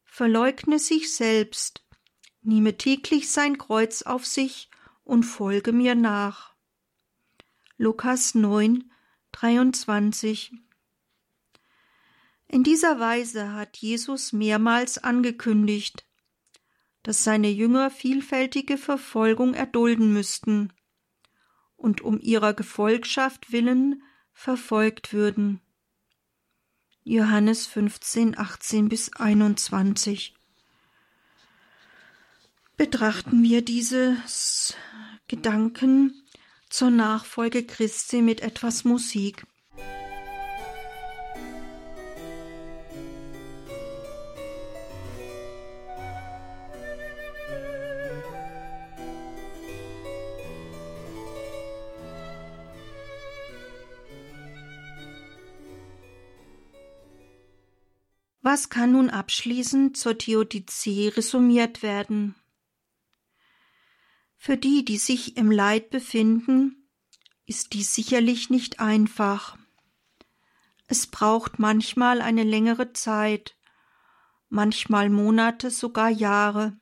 verleugne 0.03 0.79
sich 0.79 1.13
selbst, 1.13 1.85
nehme 2.41 2.77
täglich 2.77 3.31
sein 3.31 3.57
Kreuz 3.57 4.03
auf 4.03 4.25
sich 4.25 4.69
und 5.03 5.23
folge 5.23 5.71
mir 5.71 5.95
nach. 5.95 6.53
Lukas 7.77 8.35
9, 8.35 8.91
23 9.31 10.53
In 12.47 12.63
dieser 12.63 12.99
Weise 12.99 13.53
hat 13.53 13.77
Jesus 13.77 14.31
mehrmals 14.33 14.97
angekündigt, 14.97 16.05
dass 17.03 17.23
seine 17.23 17.49
Jünger 17.49 17.89
vielfältige 17.89 18.77
Verfolgung 18.77 19.53
erdulden 19.53 20.13
müssten 20.13 20.71
und 21.81 22.01
um 22.01 22.19
ihrer 22.19 22.53
Gefolgschaft 22.53 23.51
willen 23.51 24.03
verfolgt 24.33 25.13
würden. 25.13 25.59
Johannes 27.03 27.65
15, 27.65 28.37
18 28.37 28.87
bis 28.87 29.11
21. 29.13 30.35
Betrachten 32.77 33.41
wir 33.43 33.63
dieses 33.63 34.75
Gedanken 35.27 36.13
zur 36.69 36.91
Nachfolge 36.91 37.65
Christi 37.65 38.21
mit 38.21 38.41
etwas 38.41 38.83
Musik. 38.83 39.45
Was 58.53 58.67
kann 58.67 58.91
nun 58.91 59.09
abschließend 59.09 59.95
zur 59.95 60.17
Theodizee 60.17 61.07
resümiert 61.07 61.81
werden? 61.83 62.35
Für 64.35 64.57
die, 64.57 64.83
die 64.83 64.97
sich 64.97 65.37
im 65.37 65.49
Leid 65.49 65.89
befinden, 65.89 66.89
ist 67.45 67.71
dies 67.71 67.95
sicherlich 67.95 68.49
nicht 68.49 68.81
einfach. 68.81 69.57
Es 70.87 71.07
braucht 71.07 71.59
manchmal 71.59 72.19
eine 72.21 72.43
längere 72.43 72.91
Zeit, 72.91 73.55
manchmal 74.49 75.09
Monate, 75.09 75.71
sogar 75.71 76.09
Jahre, 76.09 76.77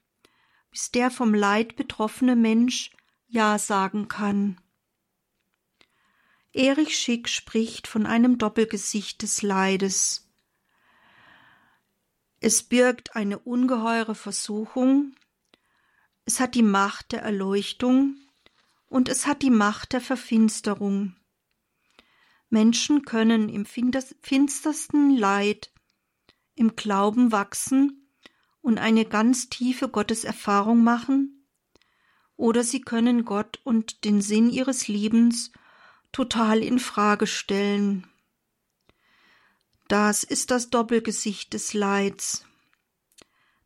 bis 0.71 0.89
der 0.89 1.11
vom 1.11 1.35
Leid 1.35 1.75
betroffene 1.75 2.35
Mensch 2.35 2.89
Ja 3.27 3.59
sagen 3.59 4.07
kann. 4.07 4.59
Erich 6.51 6.97
Schick 6.97 7.29
spricht 7.29 7.87
von 7.87 8.07
einem 8.07 8.39
Doppelgesicht 8.39 9.21
des 9.21 9.43
Leides. 9.43 10.28
Es 12.41 12.63
birgt 12.63 13.15
eine 13.15 13.39
ungeheure 13.39 14.15
Versuchung, 14.15 15.15
es 16.25 16.39
hat 16.39 16.55
die 16.55 16.63
Macht 16.63 17.11
der 17.11 17.21
Erleuchtung 17.21 18.15
und 18.87 19.09
es 19.09 19.27
hat 19.27 19.41
die 19.41 19.49
Macht 19.49 19.93
der 19.93 20.01
Verfinsterung. 20.01 21.15
Menschen 22.49 23.03
können 23.03 23.49
im 23.49 23.65
finstersten 23.65 25.17
Leid 25.17 25.71
im 26.55 26.75
Glauben 26.75 27.31
wachsen 27.31 28.09
und 28.61 28.79
eine 28.79 29.05
ganz 29.05 29.49
tiefe 29.49 29.87
Gotteserfahrung 29.87 30.83
machen, 30.83 31.47
oder 32.35 32.63
sie 32.63 32.81
können 32.81 33.25
Gott 33.25 33.59
und 33.63 34.05
den 34.05 34.21
Sinn 34.21 34.49
ihres 34.49 34.87
Lebens 34.87 35.51
total 36.11 36.63
in 36.63 36.79
Frage 36.79 37.27
stellen. 37.27 38.08
Das 39.89 40.23
ist 40.23 40.51
das 40.51 40.69
Doppelgesicht 40.69 41.51
des 41.53 41.73
Leids. 41.73 42.45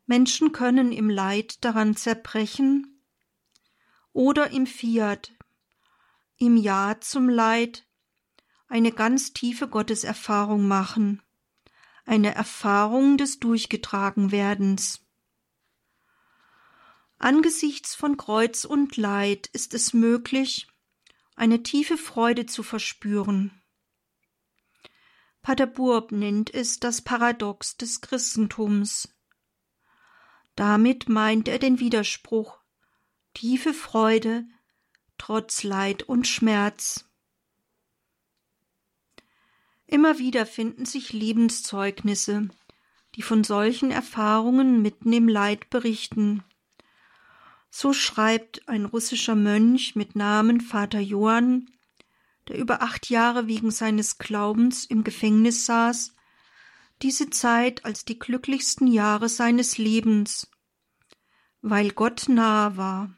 Menschen 0.05 0.53
können 0.53 0.93
im 0.93 1.09
Leid 1.09 1.65
daran 1.65 1.97
zerbrechen 1.97 3.03
oder 4.13 4.51
im 4.51 4.65
Fiat, 4.65 5.33
im 6.37 6.55
Ja 6.55 6.95
zum 7.01 7.27
Leid, 7.27 7.85
eine 8.69 8.93
ganz 8.93 9.33
tiefe 9.33 9.67
Gotteserfahrung 9.67 10.65
machen, 10.65 11.21
eine 12.05 12.33
Erfahrung 12.33 13.17
des 13.17 13.41
Durchgetragenwerdens. 13.41 15.01
Angesichts 17.17 17.95
von 17.95 18.15
Kreuz 18.15 18.63
und 18.63 18.95
Leid 18.95 19.47
ist 19.47 19.73
es 19.73 19.91
möglich, 19.91 20.67
eine 21.35 21.63
tiefe 21.63 21.97
Freude 21.97 22.45
zu 22.45 22.63
verspüren. 22.63 23.62
Pater 25.43 25.67
Burb 25.67 26.13
nennt 26.13 26.53
es 26.53 26.79
das 26.79 27.01
Paradox 27.01 27.75
des 27.75 27.99
Christentums. 27.99 29.13
Damit 30.55 31.09
meint 31.09 31.49
er 31.49 31.59
den 31.59 31.79
Widerspruch 31.79 32.59
tiefe 33.33 33.73
Freude 33.73 34.45
trotz 35.17 35.63
Leid 35.63 36.03
und 36.03 36.27
Schmerz. 36.27 37.09
Immer 39.85 40.17
wieder 40.17 40.45
finden 40.45 40.85
sich 40.85 41.11
Lebenszeugnisse, 41.11 42.47
die 43.15 43.21
von 43.21 43.43
solchen 43.43 43.91
Erfahrungen 43.91 44.81
mitten 44.81 45.11
im 45.11 45.27
Leid 45.27 45.69
berichten. 45.69 46.43
So 47.69 47.91
schreibt 47.91 48.67
ein 48.69 48.85
russischer 48.85 49.35
Mönch 49.35 49.95
mit 49.95 50.15
Namen 50.15 50.61
Vater 50.61 50.99
Johann 50.99 51.69
der 52.47 52.57
über 52.57 52.81
acht 52.81 53.09
Jahre 53.09 53.47
wegen 53.47 53.71
seines 53.71 54.17
Glaubens 54.17 54.85
im 54.85 55.03
Gefängnis 55.03 55.65
saß, 55.65 56.13
diese 57.01 57.29
Zeit 57.29 57.85
als 57.85 58.05
die 58.05 58.19
glücklichsten 58.19 58.87
Jahre 58.87 59.29
seines 59.29 59.77
Lebens, 59.77 60.49
weil 61.61 61.91
Gott 61.91 62.25
nahe 62.27 62.77
war. 62.77 63.13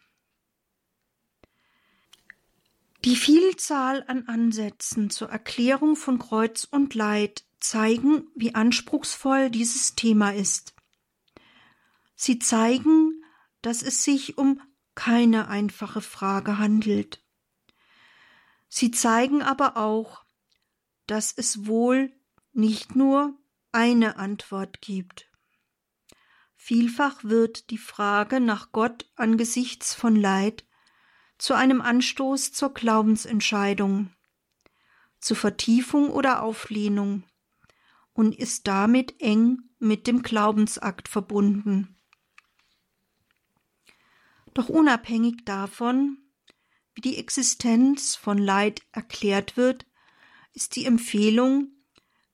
Die 3.03 3.15
Vielzahl 3.15 4.03
an 4.07 4.27
Ansätzen 4.27 5.11
zur 5.11 5.29
Erklärung 5.29 5.95
von 5.95 6.17
Kreuz 6.17 6.63
und 6.63 6.95
Leid 6.95 7.45
zeigen, 7.59 8.27
wie 8.35 8.55
anspruchsvoll 8.55 9.51
dieses 9.51 9.93
Thema 9.93 10.31
ist. 10.33 10.73
Sie 12.15 12.39
zeigen, 12.39 13.23
dass 13.61 13.83
es 13.83 14.03
sich 14.03 14.37
um 14.37 14.61
keine 14.95 15.47
einfache 15.49 16.01
Frage 16.01 16.57
handelt. 16.57 17.24
Sie 18.77 18.91
zeigen 18.91 19.41
aber 19.41 19.77
auch, 19.77 20.25
dass 21.07 21.31
es 21.31 21.65
wohl 21.65 22.11
nicht 22.51 22.93
nur 22.93 23.33
eine 23.71 24.17
Antwort 24.17 24.81
gibt. 24.81 25.31
Vielfach 26.57 27.23
wird 27.23 27.69
die 27.69 27.77
Frage 27.77 28.41
nach 28.41 28.73
Gott 28.73 29.09
angesichts 29.15 29.93
von 29.93 30.17
Leid 30.17 30.65
zu 31.37 31.53
einem 31.53 31.79
Anstoß 31.79 32.51
zur 32.51 32.73
Glaubensentscheidung, 32.73 34.13
zur 35.21 35.37
Vertiefung 35.37 36.09
oder 36.09 36.43
Auflehnung 36.43 37.23
und 38.11 38.35
ist 38.35 38.67
damit 38.67 39.21
eng 39.21 39.69
mit 39.79 40.05
dem 40.05 40.21
Glaubensakt 40.21 41.07
verbunden. 41.07 41.95
Doch 44.53 44.67
unabhängig 44.67 45.45
davon, 45.45 46.24
wie 46.95 47.01
die 47.01 47.17
Existenz 47.17 48.15
von 48.15 48.37
Leid 48.37 48.81
erklärt 48.91 49.57
wird, 49.57 49.85
ist 50.53 50.77
die 50.77 50.85
Empfehlung, 50.85 51.71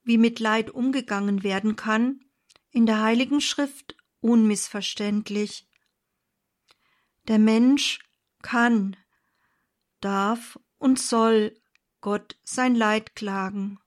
wie 0.04 0.18
mit 0.18 0.40
Leid 0.40 0.70
umgegangen 0.70 1.44
werden 1.44 1.76
kann, 1.76 2.22
in 2.70 2.86
der 2.86 3.02
Heiligen 3.02 3.42
Schrift 3.42 3.98
unmissverständlich. 4.20 5.68
Der 7.28 7.40
Mensch 7.40 8.00
kann, 8.42 8.96
darf 10.00 10.60
und 10.78 11.00
soll 11.00 11.60
Gott 12.00 12.38
sein 12.44 12.76
Leid 12.76 13.16
klagen, 13.16 13.80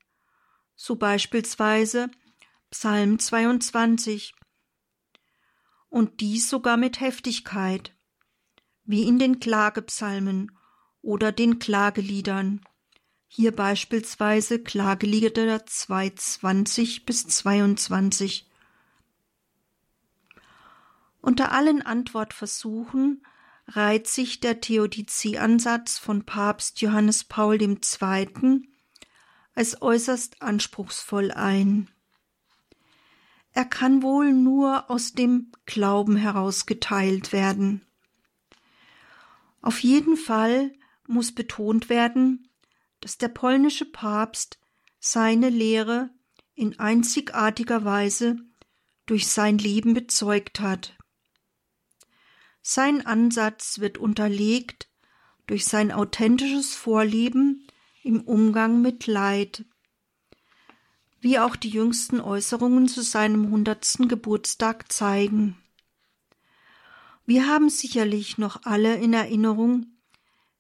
so 0.75 0.97
beispielsweise 0.97 2.11
Psalm 2.71 3.19
22, 3.19 4.35
und 5.89 6.21
dies 6.21 6.51
sogar 6.51 6.77
mit 6.77 7.01
Heftigkeit, 7.01 7.97
wie 8.83 9.07
in 9.07 9.21
den 9.21 9.39
Klagepsalmen 9.39 10.51
oder 11.05 11.33
den 11.33 11.59
Klageliedern. 11.59 12.61
Hier 13.29 13.55
beispielsweise 13.55 14.59
Klagelieder 14.59 15.67
220 15.67 17.05
bis 17.05 17.27
22. 17.27 18.49
Unter 21.21 21.53
allen 21.53 21.83
Antwortversuchen 21.83 23.25
reiht 23.67 24.09
sich 24.09 24.41
der 24.41 24.61
Theodizee-Ansatz 24.61 25.99
von 25.99 26.25
Papst 26.25 26.81
Johannes 26.81 27.25
Paul 27.25 27.61
II. 27.61 28.69
als 29.55 29.83
äußerst 29.83 30.43
anspruchsvoll 30.43 31.31
ein. 31.33 31.89
Er 33.53 33.65
kann 33.65 34.03
wohl 34.03 34.33
nur 34.33 34.91
aus 34.91 35.13
dem 35.13 35.53
Glauben 35.65 36.17
heraus 36.17 36.67
geteilt 36.67 37.33
werden. 37.33 37.87
Auf 39.63 39.79
jeden 39.81 40.17
Fall 40.17 40.73
muss 41.07 41.33
betont 41.33 41.89
werden, 41.89 42.49
dass 43.01 43.19
der 43.19 43.29
polnische 43.29 43.85
Papst 43.85 44.59
seine 44.99 45.51
Lehre 45.51 46.11
in 46.55 46.79
einzigartiger 46.79 47.85
Weise 47.85 48.39
durch 49.07 49.29
sein 49.29 49.59
Leben 49.59 49.95
bezeugt 49.95 50.61
hat. 50.61 50.97
Sein 52.63 53.05
Ansatz 53.05 53.81
wird 53.81 53.99
unterlegt 53.99 54.89
durch 55.47 55.67
sein 55.67 55.93
authentisches 55.93 56.75
Vorleben 56.75 57.67
im 58.03 58.23
Umgang 58.23 58.81
mit 58.81 59.07
Leid, 59.07 59.67
wie 61.21 61.39
auch 61.39 61.57
die 61.57 61.69
jüngsten 61.71 62.21
Äußerungen 62.21 62.89
zu 62.89 63.03
seinem 63.03 63.51
hundertsten 63.51 64.09
Geburtstag 64.09 64.91
zeigen. 64.91 65.59
Wir 67.27 67.47
haben 67.47 67.71
sicherlich 67.71 68.39
noch 68.39 68.63
alle 68.65 68.97
in 68.97 69.13
Erinnerung, 69.13 69.94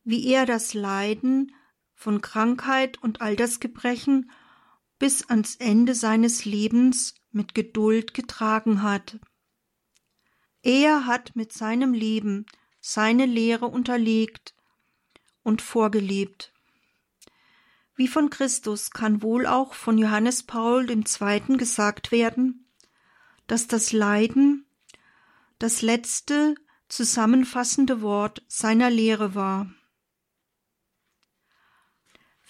wie 0.05 0.27
er 0.29 0.47
das 0.47 0.75
Leiden 0.75 1.55
von 1.95 2.21
Krankheit 2.21 3.03
und 3.03 3.21
Altersgebrechen 3.21 4.31
bis 4.99 5.29
ans 5.29 5.57
Ende 5.57 5.95
seines 5.95 6.45
Lebens 6.45 7.15
mit 7.31 7.55
Geduld 7.55 8.15
getragen 8.15 8.83
hat. 8.83 9.19
Er 10.63 11.07
hat 11.07 11.35
mit 11.37 11.53
seinem 11.53 11.93
Leben 11.93 12.47
seine 12.81 13.27
Lehre 13.27 13.67
unterlegt 13.67 14.55
und 15.43 15.63
vorgelebt. 15.63 16.53
Wie 17.97 18.09
von 18.09 18.31
Christus 18.31 18.91
kann 18.91 19.23
wohl 19.23 19.47
auch 19.47 19.75
von 19.75 19.99
Johannes 19.99 20.43
Paul 20.43 20.91
II. 20.91 21.57
gesagt 21.57 22.13
werden, 22.13 22.67
dass 23.47 23.69
das 23.69 23.93
Leiden 23.93 24.67
das 25.59 25.83
letzte 25.83 26.55
zusammenfassende 26.89 28.03
Wort 28.03 28.43
seiner 28.49 28.91
Lehre 28.91 29.35
war. 29.35 29.71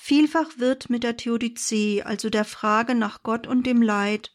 Vielfach 0.07 0.59
wird 0.59 0.91
mit 0.91 1.03
der 1.03 1.17
Theodizee, 1.17 2.03
also 2.03 2.29
der 2.29 2.45
Frage 2.45 2.95
nach 2.95 3.23
Gott 3.23 3.47
und 3.47 3.67
dem 3.67 3.81
Leid, 3.81 4.35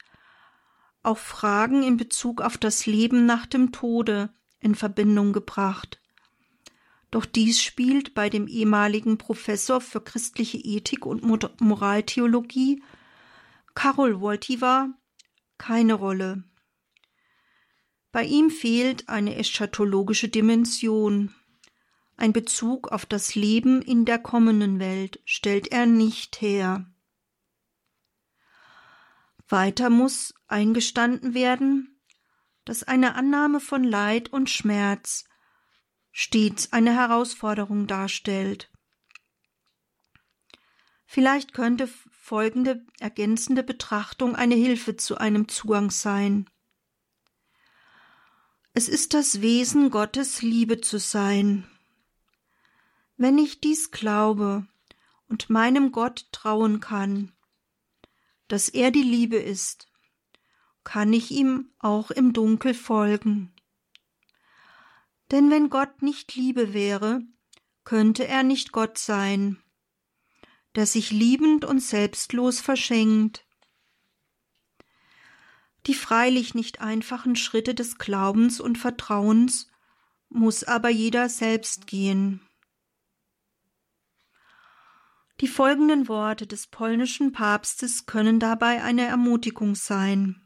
auch 1.04 1.20
Fragen 1.20 1.84
in 1.84 1.96
Bezug 1.96 2.42
auf 2.42 2.58
das 2.58 2.88
Leben 2.88 3.28
nach 3.28 3.46
dem 3.46 3.72
Tode 3.72 4.34
in 4.60 4.74
Verbindung 4.74 5.32
gebracht. 5.32 6.02
Doch 7.12 7.24
dies 7.24 7.62
spielt 7.62 8.16
bei 8.16 8.32
dem 8.32 8.48
ehemaligen 8.48 9.20
Professor 9.20 9.80
für 9.80 10.02
christliche 10.02 10.58
Ethik 10.58 11.06
und 11.06 11.22
Moraltheologie 11.62 12.82
Karol 13.76 14.20
Wojtyła 14.22 14.90
keine 15.60 15.94
Rolle. 15.94 16.46
Bei 18.12 18.24
ihm 18.24 18.50
fehlt 18.50 19.08
eine 19.08 19.36
eschatologische 19.36 20.30
Dimension. 20.30 21.36
Ein 22.20 22.34
Bezug 22.34 22.92
auf 22.92 23.06
das 23.06 23.34
Leben 23.34 23.82
in 23.82 24.04
der 24.04 24.20
kommenden 24.20 24.78
Welt 24.78 25.22
stellt 25.24 25.72
er 25.72 25.86
nicht 25.86 26.42
her. 26.42 26.86
Weiter 29.48 29.90
muss 29.90 30.34
eingestanden 30.50 31.34
werden, 31.34 31.98
dass 32.66 32.84
eine 32.84 33.16
Annahme 33.16 33.62
von 33.62 33.86
Leid 33.86 34.34
und 34.34 34.50
Schmerz 34.50 35.24
stets 36.12 36.74
eine 36.74 36.94
Herausforderung 36.94 37.88
darstellt. 37.88 38.70
Vielleicht 41.06 41.54
könnte 41.54 41.88
folgende 42.12 42.86
ergänzende 43.00 43.64
Betrachtung 43.64 44.36
eine 44.36 44.56
Hilfe 44.56 44.98
zu 44.98 45.18
einem 45.18 45.48
Zugang 45.48 45.90
sein. 45.90 46.50
Es 48.74 48.90
ist 48.90 49.14
das 49.14 49.40
Wesen 49.40 49.90
Gottes, 49.90 50.42
Liebe 50.42 50.82
zu 50.82 51.00
sein. 51.00 51.66
Wenn 53.22 53.38
ich 53.38 53.60
dies 53.60 53.92
glaube 53.92 54.66
und 55.28 55.50
meinem 55.50 55.92
Gott 55.92 56.28
trauen 56.32 56.80
kann, 56.80 57.34
dass 58.48 58.70
er 58.70 58.92
die 58.92 59.04
Liebe 59.04 59.36
ist, 59.36 59.90
kann 60.86 61.12
ich 61.12 61.30
ihm 61.30 61.70
auch 61.80 62.12
im 62.12 62.32
Dunkel 62.32 62.74
folgen. 62.74 63.54
Denn 65.32 65.52
wenn 65.52 65.70
Gott 65.70 66.02
nicht 66.02 66.36
Liebe 66.36 66.74
wäre, 66.74 67.22
könnte 67.84 68.26
er 68.26 68.44
nicht 68.44 68.72
Gott 68.72 68.98
sein, 68.98 69.62
der 70.76 70.86
sich 70.86 71.12
liebend 71.12 71.66
und 71.66 71.82
selbstlos 71.82 72.62
verschenkt. 72.62 73.46
Die 75.88 75.94
freilich 75.94 76.56
nicht 76.56 76.80
einfachen 76.80 77.36
Schritte 77.36 77.76
des 77.76 77.98
Glaubens 77.98 78.62
und 78.62 78.78
Vertrauens 78.78 79.70
muss 80.30 80.64
aber 80.64 80.88
jeder 80.88 81.28
selbst 81.28 81.86
gehen. 81.86 82.49
Die 85.42 85.48
folgenden 85.48 86.10
Worte 86.10 86.48
des 86.48 86.68
polnischen 86.68 87.32
Papstes 87.32 88.06
können 88.06 88.40
dabei 88.40 88.84
eine 88.84 89.06
Ermutigung 89.06 89.76
sein. 89.76 90.42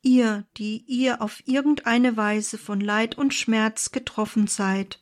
Ihr, 0.00 0.46
die 0.56 0.84
ihr 0.86 1.20
auf 1.20 1.42
irgendeine 1.46 2.16
Weise 2.16 2.58
von 2.58 2.80
Leid 2.80 3.18
und 3.18 3.34
Schmerz 3.34 3.90
getroffen 3.90 4.46
seid, 4.46 5.00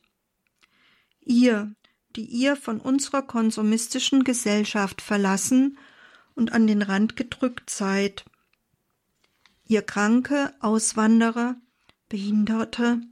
ihr, 1.20 1.74
die 2.16 2.24
ihr 2.24 2.56
von 2.56 2.80
unserer 2.80 3.20
konsumistischen 3.20 4.24
Gesellschaft 4.24 5.02
verlassen 5.02 5.78
und 6.34 6.52
an 6.52 6.66
den 6.66 6.80
Rand 6.80 7.16
gedrückt 7.16 7.68
seid, 7.68 8.24
ihr 9.66 9.82
Kranke, 9.82 10.54
Auswanderer, 10.60 11.56
Behinderte, 12.08 13.02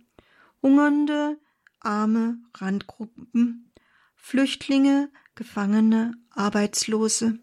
Hungernde, 0.63 1.39
arme 1.81 2.39
Randgruppen, 2.55 3.72
Flüchtlinge, 4.25 5.11
Gefangene, 5.35 6.15
Arbeitslose, 6.31 7.39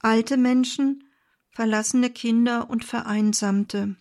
alte 0.00 0.38
Menschen, 0.38 1.04
verlassene 1.52 2.10
Kinder 2.10 2.68
und 2.68 2.84
Vereinsamte. 2.84 3.94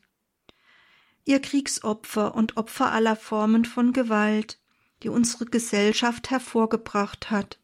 Ihr 1.25 1.39
Kriegsopfer 1.39 2.33
und 2.33 2.57
Opfer 2.57 2.93
aller 2.93 3.15
Formen 3.15 3.65
von 3.65 3.91
Gewalt, 3.93 4.59
die 5.03 5.09
unsere 5.09 5.45
Gesellschaft 5.45 6.31
hervorgebracht 6.31 7.29
hat. 7.29 7.59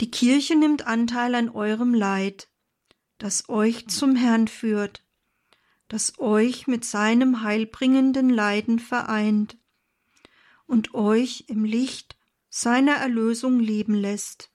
Die 0.00 0.10
Kirche 0.10 0.56
nimmt 0.56 0.86
Anteil 0.86 1.34
an 1.36 1.50
eurem 1.50 1.94
Leid, 1.94 2.48
das 3.18 3.48
euch 3.50 3.86
zum 3.88 4.16
Herrn 4.16 4.48
führt, 4.48 5.04
das 5.88 6.18
euch 6.18 6.66
mit 6.66 6.86
seinem 6.86 7.42
heilbringenden 7.42 8.30
Leiden 8.30 8.78
vereint 8.78 9.58
und 10.66 10.94
euch 10.94 11.44
im 11.48 11.64
Licht 11.64 12.16
seiner 12.50 12.96
Erlösung 12.96 13.60
leben 13.60 13.94
lässt. 13.94 14.50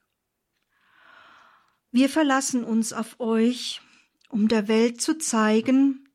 Wir 1.91 2.09
verlassen 2.09 2.65
uns 2.65 2.91
auf 2.91 3.19
euch, 3.19 3.81
um 4.29 4.49
der 4.49 4.67
Welt 4.67 5.01
zu 5.01 5.17
zeigen, 5.17 6.09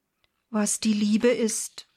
was 0.51 0.79
die 0.79 0.93
Liebe 0.93 1.29
ist. 1.29 1.89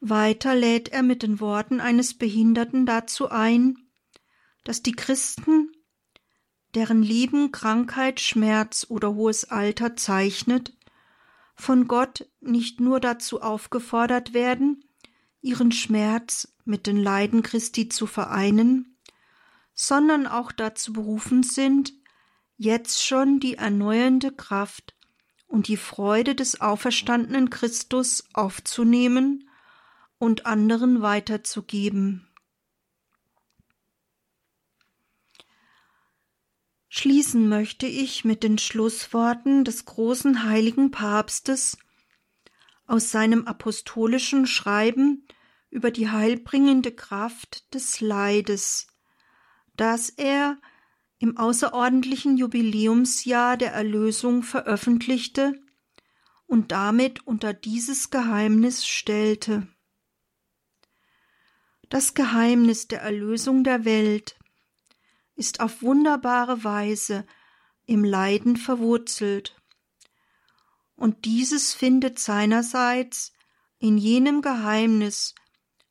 Weiter 0.00 0.54
lädt 0.54 0.88
er 0.88 1.02
mit 1.02 1.22
den 1.22 1.38
Worten 1.38 1.80
eines 1.80 2.16
Behinderten 2.16 2.86
dazu 2.86 3.28
ein, 3.28 3.76
dass 4.64 4.82
die 4.82 4.92
Christen, 4.92 5.72
deren 6.74 7.02
Leben 7.02 7.52
Krankheit, 7.52 8.20
Schmerz 8.20 8.86
oder 8.88 9.14
hohes 9.14 9.44
Alter 9.44 9.96
zeichnet, 9.96 10.76
von 11.56 11.88
Gott 11.88 12.30
nicht 12.40 12.80
nur 12.80 13.00
dazu 13.00 13.42
aufgefordert 13.42 14.32
werden, 14.32 14.87
ihren 15.48 15.72
Schmerz 15.72 16.54
mit 16.64 16.86
den 16.86 16.98
Leiden 16.98 17.42
Christi 17.42 17.88
zu 17.88 18.06
vereinen, 18.06 18.98
sondern 19.74 20.26
auch 20.26 20.52
dazu 20.52 20.92
berufen 20.92 21.42
sind, 21.42 21.94
jetzt 22.58 23.02
schon 23.02 23.40
die 23.40 23.54
erneuernde 23.54 24.30
Kraft 24.30 24.94
und 25.46 25.68
die 25.68 25.78
Freude 25.78 26.34
des 26.34 26.60
auferstandenen 26.60 27.48
Christus 27.48 28.24
aufzunehmen 28.34 29.48
und 30.18 30.44
anderen 30.44 31.00
weiterzugeben. 31.00 32.28
Schließen 36.90 37.48
möchte 37.48 37.86
ich 37.86 38.24
mit 38.24 38.42
den 38.42 38.58
Schlussworten 38.58 39.64
des 39.64 39.84
großen 39.84 40.44
heiligen 40.44 40.90
Papstes 40.90 41.78
aus 42.86 43.10
seinem 43.10 43.46
apostolischen 43.46 44.46
Schreiben 44.46 45.24
über 45.70 45.90
die 45.90 46.08
heilbringende 46.10 46.92
Kraft 46.92 47.72
des 47.74 48.00
Leides, 48.00 48.88
das 49.76 50.10
er 50.10 50.58
im 51.18 51.36
außerordentlichen 51.36 52.36
Jubiläumsjahr 52.36 53.56
der 53.56 53.72
Erlösung 53.72 54.42
veröffentlichte 54.42 55.60
und 56.46 56.72
damit 56.72 57.26
unter 57.26 57.52
dieses 57.52 58.10
Geheimnis 58.10 58.86
stellte. 58.86 59.68
Das 61.88 62.14
Geheimnis 62.14 62.86
der 62.88 63.00
Erlösung 63.00 63.64
der 63.64 63.84
Welt 63.84 64.38
ist 65.34 65.60
auf 65.60 65.82
wunderbare 65.82 66.64
Weise 66.64 67.26
im 67.86 68.04
Leiden 68.04 68.56
verwurzelt. 68.56 69.56
Und 70.96 71.24
dieses 71.24 71.72
findet 71.74 72.18
seinerseits 72.18 73.32
in 73.78 73.96
jenem 73.96 74.42
Geheimnis 74.42 75.34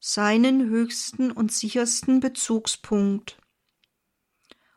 seinen 0.08 0.70
höchsten 0.70 1.32
und 1.34 1.52
sichersten 1.52 2.22
Bezugspunkt. 2.22 3.38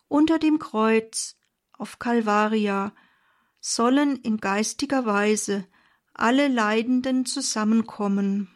Unter 0.08 0.40
dem 0.40 0.58
Kreuz 0.58 1.36
auf 1.70 2.00
Calvaria 2.00 2.92
sollen 3.60 4.16
in 4.16 4.38
geistiger 4.38 5.06
Weise 5.06 5.68
alle 6.14 6.48
Leidenden 6.48 7.26
zusammenkommen. 7.26 8.48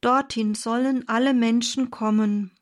Dorthin 0.00 0.54
sollen 0.54 1.06
alle 1.06 1.34
Menschen 1.34 1.90
kommen, 1.90 2.58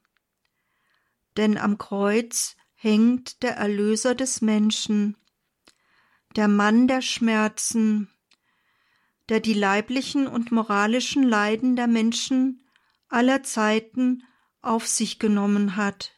denn 1.36 1.58
am 1.58 1.78
Kreuz 1.78 2.56
hängt 2.74 3.44
der 3.44 3.56
Erlöser 3.56 4.16
des 4.16 4.40
Menschen, 4.40 5.16
der 6.34 6.48
Mann 6.48 6.88
der 6.88 7.02
Schmerzen, 7.02 8.10
der 9.28 9.40
die 9.40 9.54
leiblichen 9.54 10.26
und 10.26 10.52
moralischen 10.52 11.22
Leiden 11.22 11.76
der 11.76 11.86
Menschen 11.86 12.66
aller 13.08 13.42
Zeiten 13.42 14.24
auf 14.62 14.86
sich 14.86 15.18
genommen 15.18 15.76
hat, 15.76 16.12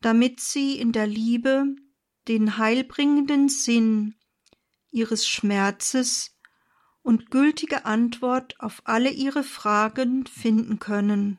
damit 0.00 0.40
sie 0.40 0.78
in 0.78 0.92
der 0.92 1.06
Liebe 1.06 1.64
den 2.28 2.58
heilbringenden 2.58 3.48
Sinn 3.48 4.14
ihres 4.90 5.26
Schmerzes 5.28 6.36
und 7.02 7.30
gültige 7.30 7.84
Antwort 7.84 8.60
auf 8.60 8.82
alle 8.84 9.10
ihre 9.10 9.42
Fragen 9.42 10.26
finden 10.26 10.78
können. 10.78 11.38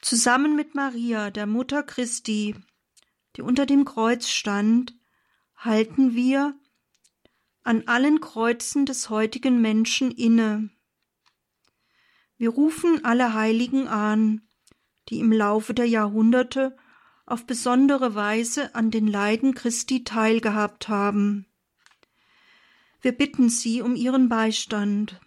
Zusammen 0.00 0.54
mit 0.56 0.74
Maria, 0.74 1.30
der 1.30 1.46
Mutter 1.46 1.82
Christi, 1.82 2.54
die 3.36 3.42
unter 3.42 3.66
dem 3.66 3.84
Kreuz 3.84 4.28
stand, 4.28 4.94
halten 5.56 6.14
wir 6.14 6.54
an 7.64 7.88
allen 7.88 8.20
Kreuzen 8.20 8.84
des 8.86 9.08
heutigen 9.08 9.60
Menschen 9.60 10.10
inne. 10.10 10.70
Wir 12.36 12.50
rufen 12.50 13.04
alle 13.04 13.32
Heiligen 13.32 13.88
an, 13.88 14.42
die 15.08 15.18
im 15.18 15.32
Laufe 15.32 15.72
der 15.72 15.86
Jahrhunderte 15.86 16.76
auf 17.26 17.46
besondere 17.46 18.14
Weise 18.14 18.74
an 18.74 18.90
den 18.90 19.06
Leiden 19.06 19.54
Christi 19.54 20.04
teilgehabt 20.04 20.88
haben. 20.88 21.46
Wir 23.00 23.12
bitten 23.12 23.48
Sie 23.48 23.80
um 23.80 23.96
Ihren 23.96 24.28
Beistand. 24.28 25.20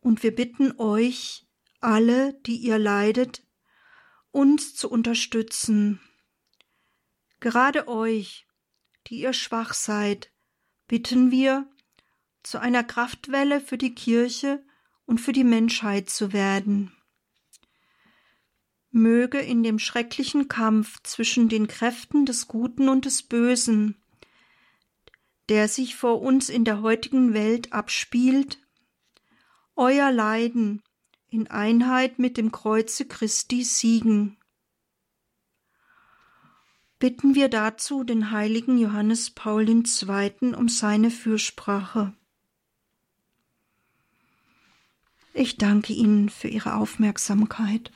Und 0.00 0.22
wir 0.22 0.34
bitten 0.34 0.78
euch, 0.78 1.46
alle, 1.80 2.34
die 2.46 2.56
ihr 2.56 2.78
leidet, 2.78 3.42
uns 4.30 4.74
zu 4.74 4.90
unterstützen. 4.90 6.00
Gerade 7.40 7.88
euch, 7.88 8.46
die 9.06 9.20
ihr 9.20 9.32
schwach 9.32 9.74
seid, 9.74 10.30
bitten 10.88 11.30
wir, 11.30 11.66
zu 12.42 12.58
einer 12.58 12.82
Kraftwelle 12.82 13.60
für 13.60 13.78
die 13.78 13.94
Kirche 13.94 14.64
und 15.04 15.20
für 15.20 15.32
die 15.32 15.44
Menschheit 15.44 16.10
zu 16.10 16.32
werden. 16.32 16.92
Möge 18.90 19.38
in 19.38 19.62
dem 19.62 19.78
schrecklichen 19.78 20.48
Kampf 20.48 21.02
zwischen 21.02 21.48
den 21.48 21.68
Kräften 21.68 22.24
des 22.24 22.48
Guten 22.48 22.88
und 22.88 23.04
des 23.04 23.22
Bösen, 23.22 23.96
der 25.50 25.68
sich 25.68 25.94
vor 25.94 26.22
uns 26.22 26.48
in 26.48 26.64
der 26.64 26.80
heutigen 26.80 27.34
Welt 27.34 27.72
abspielt, 27.72 28.58
euer 29.76 30.10
Leiden 30.10 30.82
in 31.28 31.48
Einheit 31.48 32.18
mit 32.18 32.38
dem 32.38 32.50
Kreuze 32.50 33.06
Christi 33.06 33.62
siegen. 33.62 34.37
Bitten 36.98 37.36
wir 37.36 37.48
dazu 37.48 38.02
den 38.02 38.32
heiligen 38.32 38.76
Johannes 38.76 39.30
Paul 39.30 39.68
II. 39.68 40.54
um 40.54 40.68
seine 40.68 41.10
Fürsprache. 41.10 42.12
Ich 45.32 45.56
danke 45.56 45.92
Ihnen 45.92 46.28
für 46.28 46.48
Ihre 46.48 46.74
Aufmerksamkeit. 46.74 47.92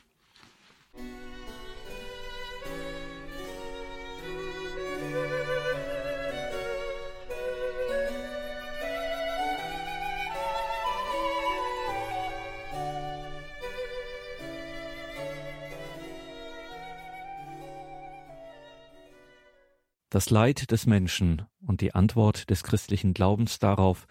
Das 20.12 20.28
Leid 20.28 20.70
des 20.72 20.84
Menschen 20.84 21.40
und 21.66 21.80
die 21.80 21.94
Antwort 21.94 22.50
des 22.50 22.64
christlichen 22.64 23.14
Glaubens 23.14 23.58
darauf, 23.60 24.06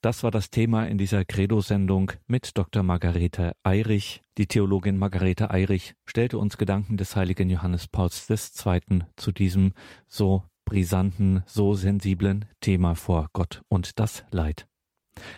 das 0.00 0.22
war 0.22 0.30
das 0.30 0.50
Thema 0.50 0.84
in 0.86 0.98
dieser 0.98 1.24
Credo-Sendung 1.24 2.12
mit 2.28 2.56
Dr. 2.56 2.84
Margarete 2.84 3.56
Eirich. 3.64 4.22
Die 4.38 4.46
Theologin 4.46 4.98
Margarete 4.98 5.50
Eirich 5.50 5.96
stellte 6.06 6.38
uns 6.38 6.58
Gedanken 6.58 6.96
des 6.96 7.16
heiligen 7.16 7.50
Johannes 7.50 7.88
Pauls 7.88 8.30
II. 8.30 9.00
zu 9.16 9.32
diesem 9.32 9.72
so 10.06 10.44
brisanten, 10.64 11.42
so 11.44 11.74
sensiblen 11.74 12.44
Thema 12.60 12.94
vor 12.94 13.26
Gott 13.32 13.62
und 13.68 13.98
das 13.98 14.24
Leid. 14.30 14.68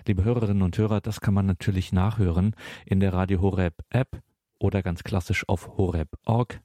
Liebe 0.06 0.22
Hörerinnen 0.22 0.62
und 0.62 0.76
Hörer, 0.76 1.00
das 1.00 1.22
kann 1.22 1.32
man 1.32 1.46
natürlich 1.46 1.94
nachhören 1.94 2.54
in 2.84 3.00
der 3.00 3.14
Radio 3.14 3.40
Horeb 3.40 3.76
App 3.88 4.20
oder 4.58 4.82
ganz 4.82 5.02
klassisch 5.02 5.48
auf 5.48 5.78
horeb.org 5.78 6.60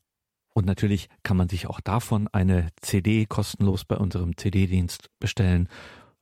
und 0.60 0.66
natürlich 0.66 1.08
kann 1.24 1.38
man 1.38 1.48
sich 1.48 1.68
auch 1.68 1.80
davon 1.80 2.28
eine 2.28 2.68
CD 2.82 3.26
kostenlos 3.26 3.86
bei 3.86 3.96
unserem 3.96 4.36
CD-Dienst 4.36 5.10
bestellen. 5.18 5.70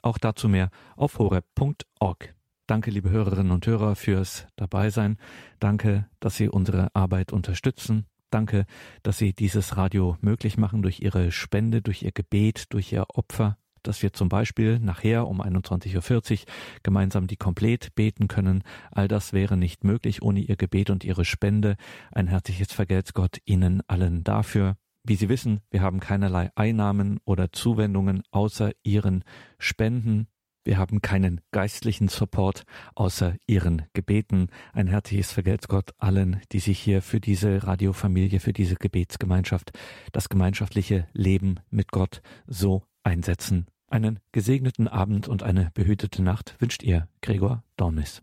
Auch 0.04 0.20
dazu 0.20 0.48
mehr 0.48 0.70
auf 0.96 1.18
horeb.org. 1.18 2.36
Danke, 2.68 2.92
liebe 2.92 3.10
Hörerinnen 3.10 3.52
und 3.52 3.66
Hörer, 3.66 3.96
fürs 3.96 4.46
Dabeisein. 4.56 5.18
Danke, 5.60 6.08
dass 6.20 6.38
Sie 6.38 6.50
unsere 6.50 6.94
Arbeit 6.96 7.34
unterstützen. 7.34 8.06
Danke, 8.30 8.68
dass 9.02 9.18
Sie 9.18 9.34
dieses 9.34 9.76
Radio 9.76 10.18
möglich 10.22 10.56
machen 10.58 10.84
durch 10.84 11.00
Ihre 11.00 11.32
Spende, 11.32 11.82
durch 11.82 12.04
Ihr 12.04 12.12
Gebet, 12.12 12.66
durch 12.74 12.92
Ihr 12.92 13.06
Opfer 13.10 13.58
dass 13.88 14.04
wir 14.04 14.14
zum 14.14 14.30
Beispiel 14.30 14.80
nachher 14.80 15.28
um 15.28 15.42
21.40 15.42 16.32
Uhr 16.32 16.46
gemeinsam 16.84 17.28
die 17.28 17.38
Komplett 17.38 17.96
beten 17.96 18.28
können. 18.28 18.64
All 18.92 19.08
das 19.08 19.34
wäre 19.34 19.58
nicht 19.58 19.84
möglich 19.84 20.22
ohne 20.22 20.42
Ihr 20.42 20.58
Gebet 20.58 20.90
und 20.90 21.04
Ihre 21.04 21.26
Spende. 21.26 21.76
Ein 22.12 22.28
herzliches 22.28 22.74
Vergelt's 22.74 23.14
Gott 23.14 23.38
Ihnen 23.46 23.82
allen 23.88 24.24
dafür. 24.24 24.76
Wie 25.04 25.16
Sie 25.16 25.30
wissen, 25.30 25.62
wir 25.72 25.82
haben 25.82 26.02
keinerlei 26.02 26.52
Einnahmen 26.56 27.20
oder 27.24 27.54
Zuwendungen 27.54 28.24
außer 28.32 28.72
Ihren 28.84 29.24
Spenden. 29.58 30.28
Wir 30.66 30.78
haben 30.78 31.02
keinen 31.02 31.40
geistlichen 31.52 32.10
Support 32.10 32.64
außer 32.94 33.38
Ihren 33.48 33.84
Gebeten. 33.94 34.48
Ein 34.74 34.88
herzliches 34.88 35.32
Vergelt's 35.32 35.70
Gott 35.70 35.92
allen, 35.98 36.42
die 36.52 36.60
sich 36.60 36.78
hier 36.78 37.02
für 37.02 37.22
diese 37.22 37.66
Radiofamilie, 37.66 38.42
für 38.42 38.52
diese 38.52 38.76
Gebetsgemeinschaft, 38.76 39.72
das 40.12 40.28
gemeinschaftliche 40.28 41.08
Leben 41.14 41.62
mit 41.70 41.94
Gott 41.94 42.22
so 42.48 42.84
einsetzen. 43.04 43.68
Einen 43.90 44.20
gesegneten 44.34 44.88
Abend 44.88 45.28
und 45.28 45.44
eine 45.44 45.72
behütete 45.74 46.22
Nacht 46.22 46.56
wünscht 46.60 46.84
ihr 46.84 47.08
Gregor 47.22 47.64
Dornis. 47.78 48.22